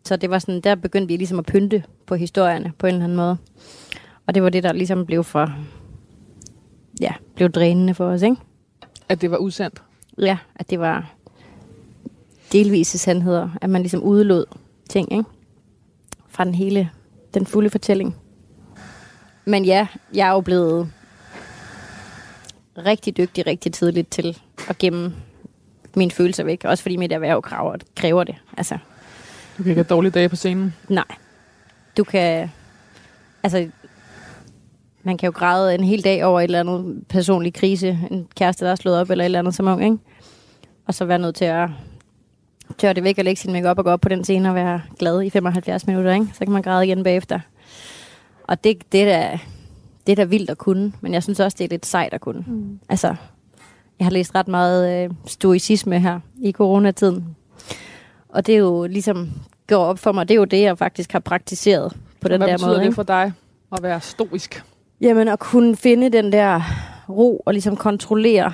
[0.04, 3.04] Så det var sådan, der begyndte vi ligesom at pynte på historierne på en eller
[3.04, 3.36] anden måde.
[4.30, 5.54] Og det var det, der ligesom blev for,
[7.00, 8.36] ja, blev drænende for os, ikke?
[9.08, 9.82] At det var usandt.
[10.18, 11.12] Ja, at det var
[12.52, 14.44] delvise sandheder, at man ligesom udelod
[14.88, 15.24] ting, ikke?
[16.28, 16.90] Fra den hele,
[17.34, 18.16] den fulde fortælling.
[19.44, 20.92] Men ja, jeg er jo blevet
[22.78, 25.14] rigtig dygtig rigtig tidligt til at gemme
[25.96, 26.64] mine følelser væk.
[26.64, 28.34] Også fordi mit erhverv kræver, kræver det.
[28.56, 28.78] Altså,
[29.58, 30.74] Du kan ikke have dårlige dage på scenen.
[30.88, 31.04] nej.
[31.96, 32.50] Du kan...
[33.42, 33.68] Altså,
[35.02, 37.98] man kan jo græde en hel dag over et eller andet personlig krise.
[38.10, 39.98] En kæreste, der er slået op, eller et eller andet som ung, ikke?
[40.86, 41.68] Og så være nødt til at
[42.78, 44.54] tørre det væk og lægge sin make op og gå op på den scene og
[44.54, 46.26] være glad i 75 minutter, ikke?
[46.32, 47.40] Så kan man græde igen bagefter.
[48.44, 49.38] Og det, det, er da,
[50.06, 52.20] det er da vildt at kunne, men jeg synes også, det er lidt sejt at
[52.20, 52.44] kunne.
[52.46, 52.78] Mm.
[52.88, 53.14] Altså,
[53.98, 57.36] jeg har læst ret meget øh, stoicisme her i coronatiden.
[58.28, 59.30] Og det er jo ligesom
[59.66, 62.48] går op for mig, det er jo det, jeg faktisk har praktiseret på den Hvad
[62.48, 62.78] der betyder måde.
[62.78, 62.94] det ikke?
[62.94, 63.32] for dig
[63.72, 64.64] at være stoisk?
[65.00, 66.60] Jamen at kunne finde den der
[67.08, 68.52] ro og ligesom kontrollere,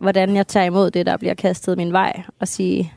[0.00, 2.22] hvordan jeg tager imod det, der bliver kastet min vej.
[2.40, 2.92] Og sige,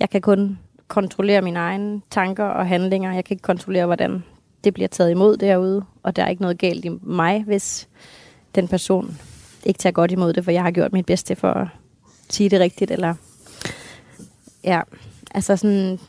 [0.00, 0.58] jeg kan kun
[0.88, 3.14] kontrollere mine egne tanker og handlinger.
[3.14, 4.24] Jeg kan ikke kontrollere, hvordan
[4.64, 5.84] det bliver taget imod derude.
[6.02, 7.88] Og der er ikke noget galt i mig, hvis
[8.54, 9.18] den person
[9.66, 11.68] ikke tager godt imod det, for jeg har gjort mit bedste for at
[12.28, 12.90] sige det rigtigt.
[12.90, 13.14] Eller
[14.64, 14.80] ja,
[15.34, 16.00] altså sådan,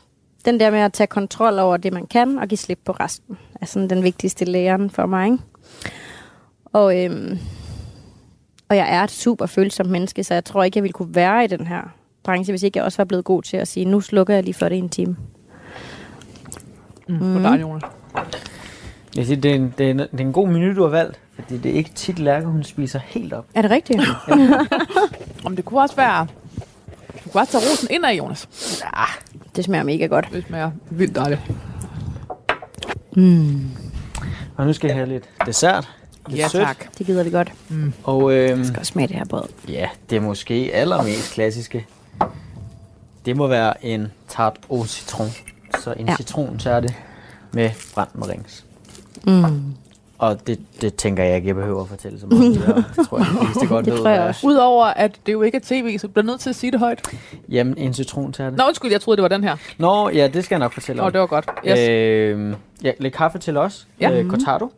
[0.44, 3.38] den der med at tage kontrol over det, man kan, og give slip på resten,
[3.60, 5.26] er sådan den vigtigste læren for mig.
[5.26, 5.38] Ikke?
[6.64, 7.38] Og, øhm,
[8.68, 11.44] og jeg er et super følsomt menneske, så jeg tror ikke, jeg ville kunne være
[11.44, 14.00] i den her branche, hvis ikke jeg også var blevet god til at sige, nu
[14.00, 15.16] slukker jeg lige for det en time.
[17.08, 17.14] Mm.
[17.14, 17.32] Mhm.
[17.32, 17.82] For dig, Jonas.
[19.16, 20.90] Jeg siger, det, er en, det, er en, det er en god menu, du har
[20.90, 23.46] valgt, fordi det er ikke tit Lærke, hun spiser helt op.
[23.54, 24.00] Er det rigtigt?
[25.46, 26.26] Om det kunne også være...
[27.24, 28.48] Du kunne også tage rosen ind af, Jonas.
[29.56, 30.28] Det smager mega godt.
[30.32, 31.40] Det smager vildt dejligt.
[33.16, 33.70] Mm,
[34.56, 35.88] Og nu skal jeg have lidt dessert.
[36.28, 36.64] Lidt Ja, sødt.
[36.66, 36.98] tak.
[36.98, 37.52] det gider vi godt.
[38.04, 39.42] Og øhm, Jeg skal også smage det her brød.
[39.68, 41.86] ja, det er måske allermest klassiske.
[43.26, 45.28] Det må være en tart au citron.
[45.80, 46.12] Så en Ja.
[46.12, 46.16] ja.
[46.16, 46.94] citrontærte
[47.52, 48.64] med brændt marings.
[49.26, 49.74] Mm.
[50.22, 52.42] Og det, det tænker jeg ikke, jeg behøver at fortælle så meget.
[52.54, 54.28] Det, det tror jeg, de fleste godt Det ved, tror jeg hvad er.
[54.28, 54.46] også.
[54.46, 56.78] Udover at det jo ikke er tv, så du bliver nødt til at sige det
[56.80, 57.02] højt.
[57.48, 58.56] Jamen, en citrontærte.
[58.56, 59.56] Nå, undskyld, jeg troede, det var den her.
[59.78, 61.12] Nå, ja, det skal jeg nok fortælle Nå, om.
[61.12, 61.48] det var godt.
[61.68, 61.78] Yes.
[61.88, 62.54] Øhm,
[62.84, 63.86] ja, lidt kaffe til os.
[64.00, 64.18] Ja.
[64.20, 64.72] Øh, cortado.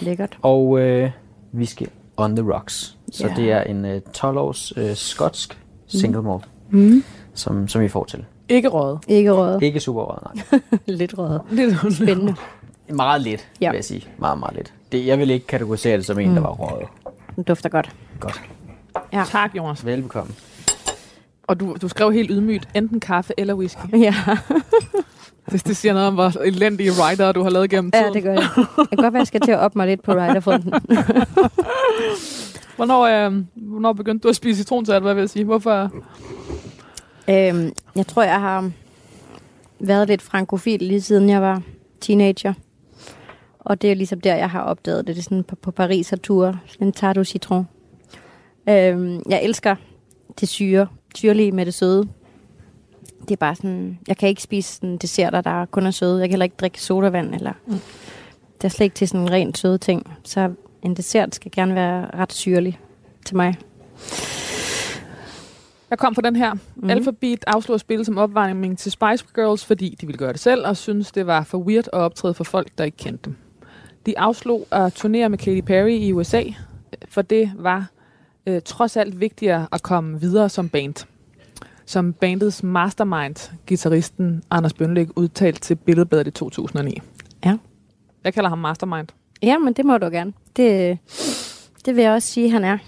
[0.00, 0.38] Lækkert.
[0.42, 1.10] Og øh,
[1.54, 1.82] whisky
[2.16, 2.96] on the rocks.
[3.12, 3.34] Så Ja.
[3.36, 7.04] det er en øh, 12-års øh, skotsk single malt, Mm.
[7.34, 8.24] som, som I får til.
[8.48, 8.98] Ikke røget.
[9.08, 9.62] Ikke røget.
[9.62, 10.60] Ikke super rød, nej.
[10.98, 11.40] Lidt røget.
[11.50, 12.34] Lidt Spændende.
[12.88, 13.70] Meget lidt, ja.
[13.70, 14.04] vil jeg sige.
[14.18, 14.72] Meget, meget lidt.
[14.92, 16.34] Det, jeg vil ikke kategorisere det som en, Mm.
[16.34, 16.88] der var røget.
[17.36, 17.90] Den dufter godt.
[18.20, 18.40] Godt.
[19.12, 19.24] Ja.
[19.28, 19.86] Tak, Jonas.
[19.86, 20.32] Velbekomme.
[21.42, 23.78] Og du, du skrev helt ydmygt, enten kaffe eller whisky.
[24.06, 24.14] Ja,
[25.46, 28.06] Hvis det siger noget om, hvor elendige writer du har lavet gennem tiden.
[28.06, 28.48] ja det gør jeg.
[28.56, 30.72] Det kan godt være, jeg skal til at op mig lidt på riderfronten.
[32.76, 35.44] Hvornår, øh, hvornår begyndte du at spise citrontærte, hvad vil jeg sige?
[35.44, 35.90] Hvorfor?
[37.30, 38.70] Øhm, jeg tror, jeg har
[39.80, 41.62] været lidt frankofil lige siden jeg var
[42.00, 42.52] teenager.
[43.60, 45.16] Og det er ligesom der, jeg har opdaget det.
[45.16, 46.60] Det er sådan på, på Paris og tur.
[46.80, 47.68] En tarte au citron.
[48.68, 49.76] Øhm, jeg elsker
[50.40, 50.86] det syre.
[51.14, 52.08] Syrlige med det søde.
[53.20, 53.98] Det er bare sådan...
[54.08, 56.20] Jeg kan ikke spise sådan desserter, der kun er søde.
[56.20, 57.34] Jeg kan heller ikke drikke sodavand.
[57.34, 57.78] Eller, Mm.
[58.56, 60.16] Det er slet ikke til sådan en rent søde ting.
[60.24, 60.52] Så
[60.82, 62.80] en dessert skal gerne være ret syrlig
[63.26, 63.54] til mig.
[65.90, 66.52] Jeg kom fra den her.
[66.54, 66.62] Mhm.
[66.76, 66.90] Mm.
[66.90, 70.66] Alphabet afslog at spille som opvarmning til Spice Girls, fordi de ville gøre det selv,
[70.66, 73.36] og synes det var for weird at optræde for folk, der ikke kendte dem.
[74.06, 76.42] De afslog at turnere med Katy Perry i USA,
[77.08, 77.86] for det var
[78.46, 81.06] øh, trods alt vigtigere at komme videre som band.
[81.86, 87.00] Som bandets mastermind, gitarristen Anders Bønlæg, udtalt til Billedbladet i 2009.
[87.44, 87.56] Ja.
[88.24, 89.08] Jeg kalder ham mastermind.
[89.42, 90.32] Ja, men det må du gerne.
[90.56, 90.98] Det,
[91.84, 92.78] det vil jeg også sige, han er.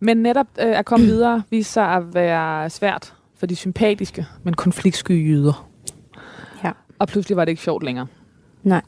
[0.00, 4.54] Men netop øh, at komme videre viser sig at være svært for de sympatiske, men
[4.54, 5.68] konfliktsky jyder.
[6.64, 6.72] Ja.
[6.98, 8.06] Og pludselig var det ikke sjovt længere.
[8.62, 8.82] Nej.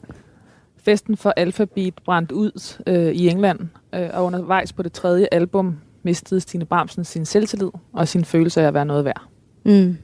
[0.87, 3.59] Festen for Alphabet brændte ud øh, i England,
[3.95, 8.61] øh, og undervejs på det tredje album mistede Stine Bramsen sin selvtillid og sin følelse
[8.61, 9.21] af at være noget værd.
[9.65, 9.97] Mm.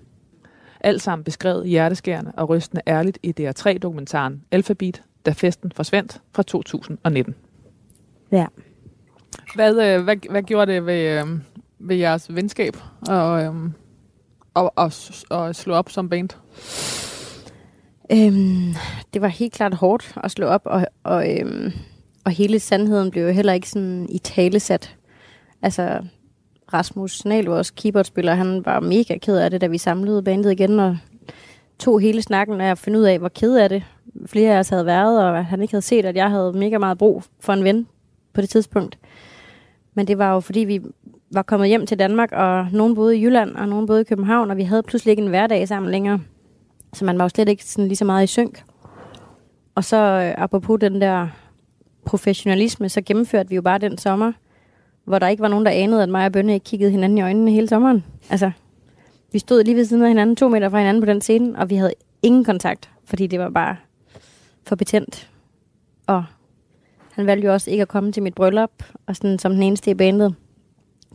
[0.79, 7.36] Alt sammen beskrevet hjerteskærende og rystende ærligt i DR3-dokumentaren Alphabet, da festen forsvandt fra 2019.
[8.31, 8.45] Ja.
[9.55, 11.25] Hvad, øh, hvad, hvad gjorde det ved, øh,
[11.79, 12.77] ved jeres venskab
[13.07, 13.53] og, øh,
[14.53, 14.91] og, og,
[15.29, 16.29] og slå op som band?
[18.16, 18.74] Øhm,
[19.14, 21.72] det var helt klart hårdt at slå op, og, og, øhm,
[22.26, 24.95] og hele sandheden blev jo heller ikke sådan i talesat.
[25.61, 25.99] Altså,
[26.74, 30.80] Rasmus Snal, vores keyboardspiller, han var mega ked af det, da vi samlede bandet igen,
[30.80, 30.97] og
[31.80, 33.84] tog hele snakken af at finde ud af, hvor ked af det
[34.26, 36.97] flere af os havde været, og han ikke havde set, at jeg havde mega meget
[36.97, 37.88] brug for en ven
[38.34, 38.97] på det tidspunkt.
[39.93, 40.82] Men det var jo fordi, vi
[41.32, 44.51] var kommet hjem til Danmark, og nogen boede i Jylland, og nogen boede i København,
[44.51, 46.20] og vi havde pludselig ikke en hverdag sammen længere.
[46.94, 48.64] Så man var jo slet ikke sådan lige så meget i synk.
[49.76, 51.28] Og så øh, apropos den der
[52.06, 54.32] professionalisme, så gennemførte vi jo bare den sommer,
[55.04, 57.22] hvor der ikke var nogen, der anede, at mig og Bønne ikke kiggede hinanden i
[57.22, 58.04] øjnene hele sommeren.
[58.30, 58.52] Altså,
[59.32, 61.70] vi stod lige ved siden af hinanden, to meter fra hinanden på den scene, og
[61.70, 63.76] vi havde ingen kontakt, fordi det var bare
[64.68, 65.30] for betændt.
[66.08, 66.26] Og
[67.12, 69.91] han valgte jo også ikke at komme til mit bryllup, og sådan som den eneste
[69.91, 70.36] i bandet.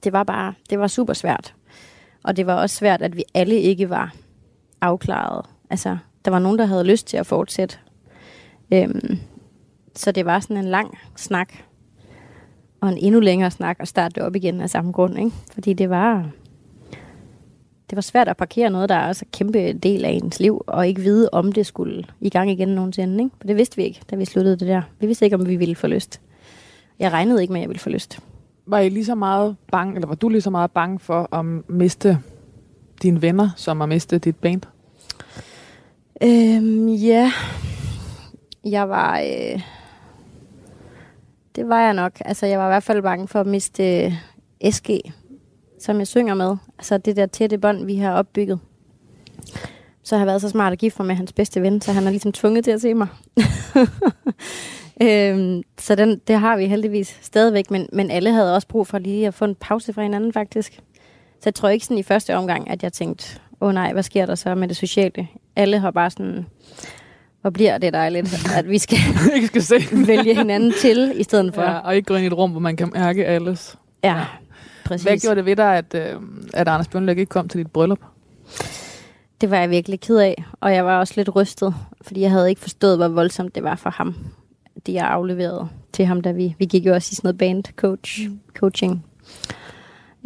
[0.04, 1.54] Det var bare, det var super svært.
[2.24, 4.14] Og det var også svært, at vi alle ikke var
[4.80, 5.46] afklaret.
[5.70, 7.76] Altså, der var nogen, der havde lyst til at fortsætte.
[8.72, 9.18] Øhm,
[9.94, 11.52] så det var sådan en lang snak,
[12.80, 15.30] og en endnu længere snak, at starte det op igen af samme grund, ikke?
[15.54, 16.30] Fordi det var,
[17.90, 20.64] det var svært at parkere noget, der er også en kæmpe del af ens liv,
[20.66, 23.24] og ikke vide, om det skulle i gang igen nogensinde.
[23.24, 23.36] Ikke?
[23.40, 24.82] For det vidste vi ikke, da vi sluttede det der.
[25.00, 26.20] Vi vidste ikke, om vi ville få lyst.
[26.98, 28.20] Jeg regnede ikke med, at jeg ville få lyst.
[28.66, 31.44] Var I lige så meget bange, eller var du lige så meget bange for at
[31.68, 32.18] miste
[33.02, 34.62] dine venner, som at miste dit band?
[36.22, 37.32] Øhm, ja.
[38.64, 39.18] Jeg var...
[39.18, 39.60] Øh,
[41.56, 42.12] det var jeg nok.
[42.24, 44.12] Altså, jeg var i hvert fald bange for at miste øh,
[44.70, 44.90] SG,
[45.80, 46.56] som jeg synger med.
[46.78, 48.60] Altså, det der tætte bånd, vi har opbygget.
[50.02, 52.06] Så har jeg været så smart at gifte mig med hans bedste ven, så han
[52.06, 53.08] er ligesom tvunget til at se mig.
[55.02, 58.98] øhm, så den, det har vi heldigvis stadigvæk, men, men alle havde også brug for
[58.98, 60.72] lige at få en pause fra hinanden, faktisk.
[61.40, 64.02] Så jeg tror ikke sådan i første omgang, at jeg tænkte, åh oh, nej, hvad
[64.02, 65.28] sker der så med det sociale?
[65.56, 66.46] Alle har bare sådan,
[67.40, 68.98] hvor bliver det dejligt, at vi skal,
[69.34, 69.74] ikke skal se.
[70.06, 71.62] vælge hinanden til, i stedet for.
[71.62, 73.76] Ja, og ikke gå ind i et rum, hvor man kan mærke alles.
[74.04, 74.24] Ja,
[74.84, 75.06] præcis.
[75.06, 76.20] Hvad gjorde det ved dig, at, øh,
[76.54, 78.00] at Anders Bjørnlæg ikke kom til dit bryllup?
[79.40, 82.48] Det var jeg virkelig ked af, og jeg var også lidt rystet, fordi jeg havde
[82.48, 84.14] ikke forstået, hvor voldsomt det var for ham,
[84.86, 87.64] det jeg afleverede til ham, da vi, vi gik jo også i sådan noget band
[87.76, 88.40] coach, mm.
[88.54, 89.04] coaching.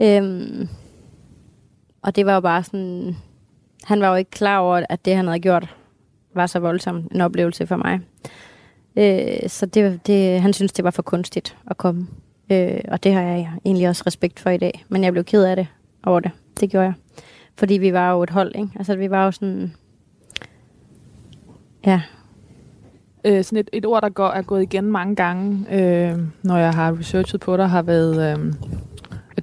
[0.01, 0.69] Øhm,
[2.03, 3.17] og det var jo bare sådan,
[3.85, 5.77] han var jo ikke klar over, at det han havde gjort,
[6.35, 8.01] var så voldsom en oplevelse for mig.
[8.97, 12.07] Øh, så det, det, han synes det var for kunstigt at komme.
[12.53, 14.85] Øh, og det har jeg egentlig også respekt for i dag.
[14.89, 15.67] Men jeg blev ked af det
[16.05, 16.31] over det.
[16.61, 16.95] Det gjorde jeg.
[17.59, 18.69] Fordi vi var jo et hold, ikke?
[18.77, 19.75] Altså vi var jo sådan...
[21.87, 22.03] Ja.
[23.25, 26.71] Øh, sådan et, et ord, der går, er gået igen mange gange, øh, når jeg
[26.71, 28.39] har researchet på dig, har været...
[28.39, 28.53] Øh,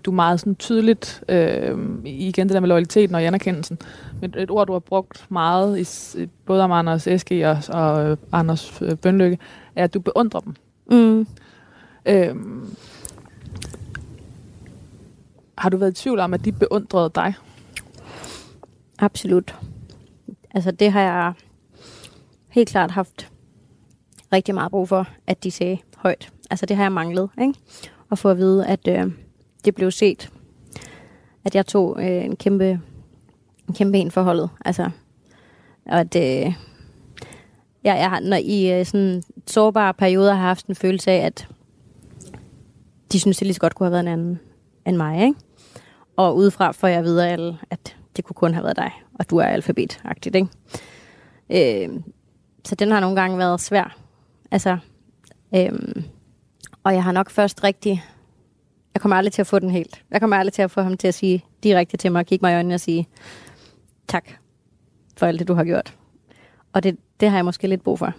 [0.09, 3.77] du meget sådan tydeligt, øh, igen det der med loyaliteten og anerkendelsen,
[4.21, 8.81] men et ord, du har brugt meget, i, både om Anders Eske og, og Anders
[9.01, 9.37] Bønlykke,
[9.75, 10.55] er, at du beundrer dem.
[10.91, 11.27] Mm.
[12.05, 12.35] Øh,
[15.57, 17.33] har du været i tvivl om, at de beundrede dig?
[18.99, 19.55] Absolut.
[20.55, 21.33] Altså det har jeg
[22.49, 23.31] helt klart haft
[24.33, 26.31] rigtig meget brug for, at de sagde højt.
[26.49, 27.53] Altså det har jeg manglet, ikke?
[28.11, 29.11] At få at vide, at øh,
[29.65, 30.29] det blev set.
[31.45, 32.79] At jeg tog øh, en kæmpe
[33.69, 34.49] en kæmpe en forholdet.
[34.65, 34.89] Altså,
[35.85, 36.53] og at øh,
[37.83, 41.47] jeg, jeg har, når i øh, sådan sårbare perioder har haft en følelse af, at
[43.11, 44.39] de synes, det lige så godt kunne have været en anden
[44.85, 45.39] end mig, ikke?
[46.17, 49.37] Og udefra får jeg videre, alle, at det kunne kun have været dig, og du
[49.37, 50.49] er alfabetagtigt, ikke?
[51.49, 51.99] Øh,
[52.65, 53.97] så den har nogle gange været svær.
[54.51, 54.77] Altså,
[55.55, 55.71] øh,
[56.83, 58.03] og jeg har nok først rigtig...
[58.93, 60.03] Jeg kommer aldrig til at få den helt.
[60.11, 62.43] Jeg kommer aldrig til at få ham til at sige direkte til mig, og kigge
[62.43, 63.07] mig i øjnene og sige,
[64.07, 64.29] tak
[65.17, 65.93] for alt det, du har gjort.
[66.73, 68.13] Og det, det har jeg måske lidt brug for.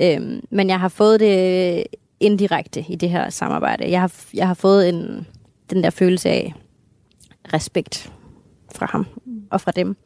[0.00, 1.84] Øhm, men jeg har fået det
[2.20, 3.90] indirekte i det her samarbejde.
[3.90, 5.26] Jeg har, jeg har fået en,
[5.70, 6.54] den der følelse af
[7.54, 8.12] respekt
[8.74, 9.06] fra ham
[9.50, 9.96] og fra dem,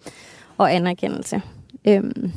[0.59, 1.43] og anerkendelse.
[1.85, 2.33] Øhm,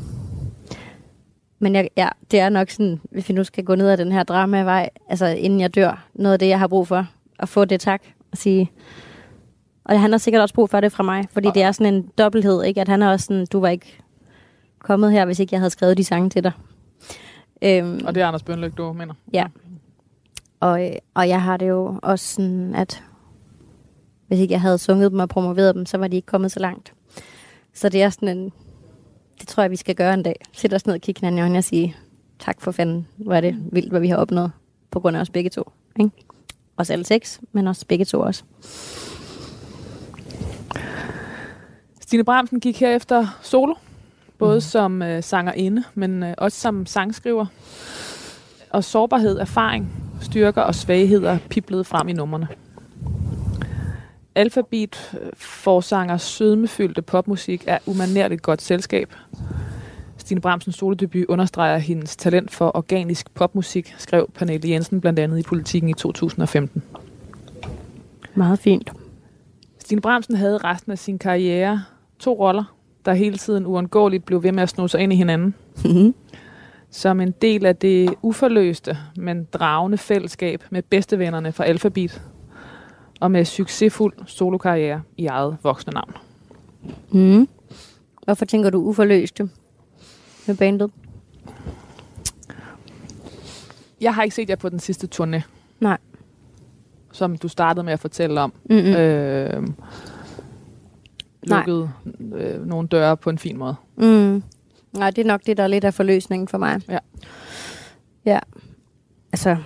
[1.59, 4.11] men jeg, ja, det er nok sådan, hvis vi nu skal gå ned ad den
[4.11, 7.07] her dramavej, altså inden jeg dør, noget af det, jeg har brug for,
[7.41, 8.71] at få det tak, og sige,
[9.85, 12.09] og han har sikkert også brug for det fra mig, fordi det er sådan en
[12.17, 12.81] dobbelthed, ikke?
[12.81, 13.97] at han er også sådan, du var ikke
[14.79, 16.51] kommet her, hvis ikke jeg havde skrevet de sange til dig.
[17.61, 19.13] Øhm, og det er Anders Bønlyk, du mener?
[19.33, 19.47] Ja.
[20.59, 23.03] Og, og jeg har det jo også sådan, at
[24.27, 26.59] hvis ikke jeg havde sunget dem og promoveret dem, så var de ikke kommet så
[26.59, 26.93] langt.
[27.73, 28.51] Så det er sådan en,
[29.39, 30.35] det tror jeg, vi skal gøre en dag.
[30.53, 31.95] Sætte os ned og kigge hinanden i øjnene og sige,
[32.39, 34.51] tak for fanden, hvor er det vildt, hvad vi har opnået,
[34.91, 35.71] på grund af os begge to.
[35.99, 36.11] Ikke?
[36.82, 38.43] Os alle seks, men også begge to også.
[42.01, 43.75] Stine Bramsen gik her efter solo
[44.41, 44.61] både mm.
[44.61, 47.45] som øh, sangerinde, men øh, også som sangskriver.
[48.69, 52.47] Og sårbarhed, erfaring, styrker og svagheder piblede frem i numrene.
[54.36, 59.13] Alphabet øh, forsanger sødmefyldte popmusik er umanerligt godt selskab.
[60.32, 65.43] Stine Bramsens solodebut understreger hendes talent for organisk popmusik, skrev Pernille Jensen blandt andet i
[65.43, 66.84] Politiken i 2015.
[68.36, 68.91] Meget fint.
[69.79, 71.84] Stine Bramsen havde resten af sin karriere
[72.19, 72.75] to roller,
[73.05, 75.55] der hele tiden uundgåeligt blev ved med at sno sig ind i hinanden.
[75.86, 76.15] Mhm.
[76.91, 82.21] Som en del af det uforløste, men dragende fællesskab med bedstevennerne fra Alphabet.
[83.19, 86.13] Og med succesfuld solokarriere i eget voksne navn.
[87.11, 87.47] Mm.
[88.25, 89.49] Hvorfor tænker du uforløste
[90.47, 90.91] med bandet?
[94.01, 95.41] Jeg har ikke set jer på den sidste turné.
[95.79, 95.97] Nej.
[97.11, 98.53] Som du startede med at fortælle om.
[98.69, 98.95] Mm-mm.
[98.95, 99.67] Øh,
[101.43, 101.91] lukkede
[102.35, 103.75] øh, nogle døre på en fin måde.
[103.95, 104.43] Mm.
[104.93, 106.81] Nej, det er nok det, der er lidt af forløsningen for mig.
[106.89, 106.99] Ja.
[108.25, 108.39] Ja.
[109.33, 109.57] Altså,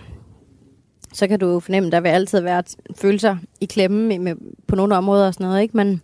[1.14, 2.64] så kan du jo fornemme, der vil altid være
[2.96, 4.36] følelser i klemme med, med,
[4.68, 5.78] på nogle områder og sådan noget, ikke?
[5.78, 6.02] Men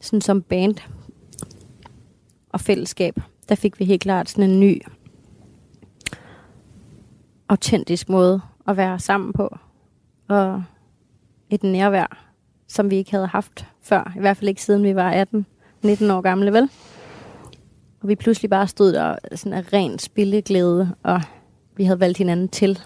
[0.00, 0.74] sådan som band
[2.48, 4.82] og fællesskab, der fik vi helt klart sådan en ny
[7.48, 9.56] autentisk måde at være sammen på.
[10.28, 10.64] Og
[11.50, 12.26] et nærvær,
[12.68, 14.12] som vi ikke havde haft før.
[14.16, 16.68] I hvert fald ikke siden vi var 18-19 år gamle, vel?
[18.00, 21.20] Og vi pludselig bare stod der sådan af ren spilleglæde, og
[21.76, 22.78] vi havde valgt hinanden til.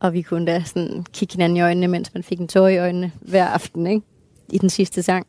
[0.00, 2.78] Og vi kunne da sådan kigge hinanden i øjnene, mens man fik en tår i
[2.78, 4.06] øjnene hver aften, ikke?
[4.52, 5.26] I den sidste sang.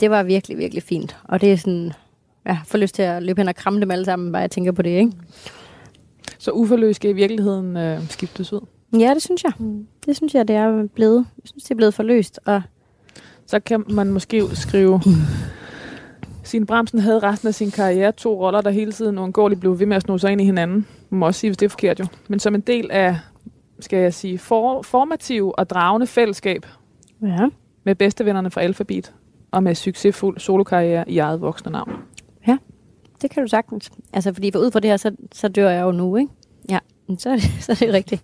[0.00, 1.16] Det var virkelig, virkelig fint.
[1.24, 1.92] Og det er sådan,
[2.48, 4.72] jeg får lyst til at løbe hen og kramme dem alle sammen, bare jeg tænker
[4.72, 5.12] på det, ikke?
[6.38, 8.60] Så uforløst skal i virkeligheden øh, skiftes ud.
[8.92, 9.52] Ja, det synes jeg.
[10.06, 11.26] Det synes jeg, det er blevet.
[11.36, 12.40] Jeg synes, det er blevet forløst.
[12.44, 12.62] Og
[13.46, 15.00] Så kan man måske skrive...
[16.42, 19.86] Signe Bramsen havde resten af sin karriere to roller, der hele tiden uundgåeligt blev ved
[19.86, 20.86] med at sno sig ind i hinanden.
[21.10, 22.06] Man må også sige, hvis det er forkert jo.
[22.28, 23.18] Men som en del af,
[23.80, 26.66] skal jeg sige, for, formativ og dragende fællesskab
[27.22, 27.46] ja,
[27.84, 29.12] med bedstevennerne fra Alphabet
[29.50, 31.92] og med succesfuld solokarriere i eget voksne navn.
[33.22, 33.90] Det kan du sagtens.
[34.12, 36.30] Altså, fordi for ud fra det her, så, så dør jeg jo nu, ikke?
[36.70, 38.22] Ja, men så er det, så er det rigtigt.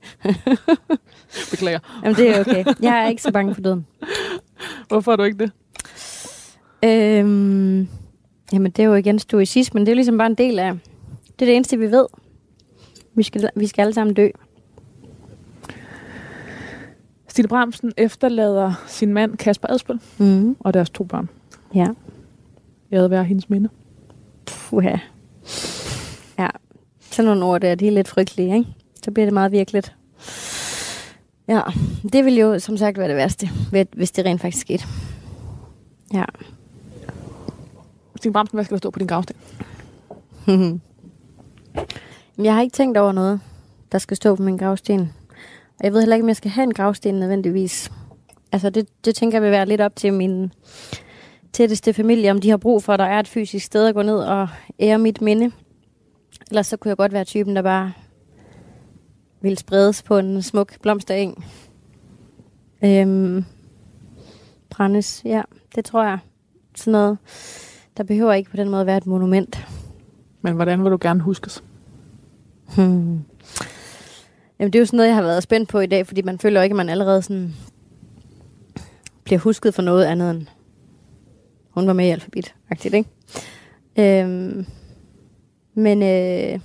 [1.50, 1.78] Beklager.
[2.04, 2.64] Jamen, det er okay.
[2.82, 3.86] Jeg er ikke så bange for døden.
[4.88, 5.52] Hvorfor er du ikke det?
[6.84, 7.88] Øhm,
[8.52, 9.80] jamen, det er jo igen stoicismen.
[9.80, 10.72] Det er jo ligesom bare en del af...
[11.38, 12.06] Det er det eneste, vi ved.
[13.14, 14.28] Vi skal, vi skal alle sammen dø.
[17.28, 20.56] Stine Bramsen efterlader sin mand Kasper Adspøl Mm.
[20.60, 21.28] og deres to børn.
[21.74, 21.86] Ja.
[22.90, 23.68] Jeg havde været hendes minde.
[24.46, 24.96] Puha.
[26.38, 26.48] Ja.
[27.10, 28.70] Sådan nogle ord der, de er lidt frygtelige, ikke?
[29.04, 29.94] Så bliver det meget virkeligt.
[31.48, 31.60] Ja,
[32.12, 33.48] det vil jo som sagt være det værste,
[33.92, 34.84] hvis det rent faktisk skete.
[36.12, 36.24] Ja.
[38.16, 39.36] Stine Bramsen, hvad skal der stå på din gravsten?
[42.38, 43.40] Jeg har ikke tænkt over noget,
[43.92, 45.12] der skal stå på min gravsten.
[45.78, 47.92] Og jeg ved heller ikke, om jeg skal have en gravsten nødvendigvis.
[48.52, 50.52] Altså, det, det tænker jeg vil være lidt op til min
[51.54, 54.02] tætteste familie, om de har brug for, at der er et fysisk sted at gå
[54.02, 54.48] ned og
[54.80, 55.52] ære mit minde.
[56.50, 57.92] Ellers så kunne jeg godt være typen, der bare
[59.40, 61.44] ville spredes på en smuk blomstereng.
[62.84, 63.44] Øhm,
[64.70, 65.42] brændes, ja,
[65.74, 66.18] det tror jeg.
[66.74, 67.18] Sådan noget.
[67.96, 69.66] Der behøver ikke på den måde være et monument.
[70.42, 71.64] Men hvordan vil du gerne huskes?
[72.76, 73.24] Hmm.
[74.58, 76.38] Jamen, det er jo sådan noget, jeg har været spændt på i dag, fordi man
[76.38, 77.54] føler ikke, at man allerede sådan
[79.24, 80.46] bliver husket for noget andet end
[81.74, 83.08] hun var med i alfabet, agtigt, ikke?
[83.98, 84.66] Øhm,
[85.74, 86.60] men øh,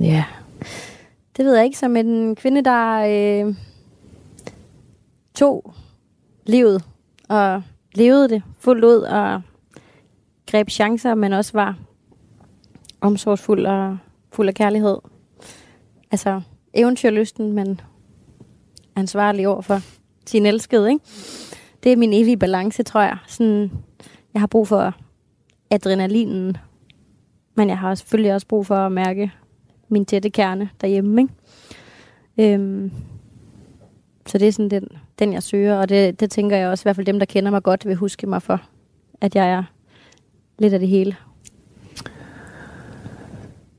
[0.00, 0.24] ja,
[1.36, 3.54] det ved jeg ikke, som en kvinde, der øh,
[5.34, 5.74] tog
[6.46, 6.84] livet
[7.28, 7.62] og
[7.94, 9.42] levede det fuldt ud og
[10.50, 11.78] greb chancer, men også var
[13.00, 13.98] omsorgsfuld og
[14.32, 14.98] fuld af kærlighed.
[16.10, 16.40] Altså
[16.74, 17.80] eventyrlysten, men
[18.96, 19.80] ansvarlig over for
[20.26, 21.04] sin elskede, ikke?
[21.82, 23.16] Det er min evige balance, tror jeg.
[23.26, 23.70] Sådan,
[24.34, 24.94] jeg har brug for
[25.70, 26.56] adrenalinen,
[27.54, 29.32] men jeg har selvfølgelig også brug for at mærke
[29.88, 32.54] min tætte kerne derhjemme, ikke?
[32.54, 32.92] Øhm,
[34.26, 36.84] så det er sådan den, den jeg søger, og det, det tænker jeg også, i
[36.84, 38.62] hvert fald dem, der kender mig godt, vil huske mig for,
[39.20, 39.62] at jeg er
[40.58, 41.16] lidt af det hele.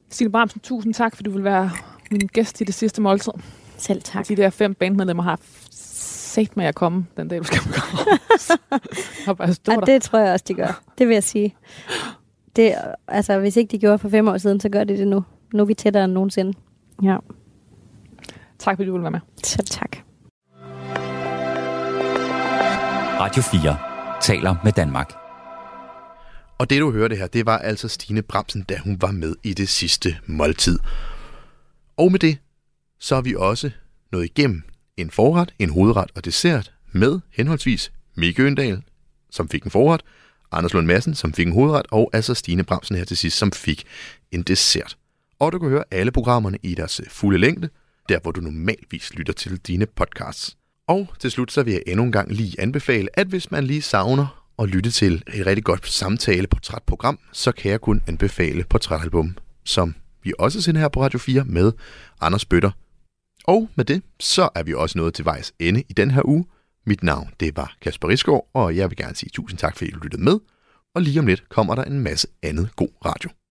[0.09, 1.71] Stine Bramsen, tusind tak, fordi du vil være
[2.11, 3.31] min gæst i det sidste måltid.
[3.77, 4.27] Selv tak.
[4.27, 5.39] De der fem bandmedlemmer har
[6.31, 7.69] set mig at komme den dag, du skal på
[9.25, 9.85] har bare stået Ja, der.
[9.85, 10.81] det tror jeg også, de gør.
[10.97, 11.55] Det vil jeg sige.
[12.55, 12.75] Det,
[13.07, 15.23] altså, hvis ikke de gjorde for fem år siden, så gør de det nu.
[15.53, 16.53] Nu er vi tættere end nogensinde.
[17.03, 17.17] Ja.
[18.59, 19.19] Tak, fordi du vil være med.
[19.43, 19.97] Så tak.
[23.19, 23.77] Radio 4
[24.21, 25.13] taler med Danmark.
[26.59, 29.53] Og det du hørte her, det var altså Stine Bramsen, da hun var med i
[29.53, 30.79] det sidste måltid.
[31.97, 32.37] Og med det,
[32.99, 33.71] så er vi også
[34.11, 34.63] nået igennem
[34.97, 38.81] en forret, en hovedret og dessert med henholdsvis Mikke Øndal,
[39.31, 40.01] som fik en forret,
[40.51, 43.51] Anders Lund Madsen, som fik en hovedret, og altså Stine Bramsen her til sidst, som
[43.51, 43.83] fik
[44.31, 44.97] en dessert.
[45.39, 47.69] Og du kan høre alle programmerne i deres fulde længde,
[48.09, 50.57] der hvor du normalvis lytter til dine podcasts.
[50.87, 53.81] Og til slut så vil jeg endnu en gang lige anbefale, at hvis man lige
[53.81, 59.37] savner at lytte til et rigtig godt samtale portrætprogram, så kan jeg kun anbefale Portrætalbum,
[59.65, 61.71] som vi også sender her på Radio 4 med
[62.21, 62.71] Anders Bøtter.
[63.43, 66.45] Og med det, så er vi også nået til vejs ende i den her uge.
[66.85, 69.93] Mit navn, det var Kasper Risgaard, og jeg vil gerne sige tusind tak, fordi I
[69.93, 70.39] lyttede med.
[70.95, 73.29] Og lige om lidt kommer der en masse andet god radio.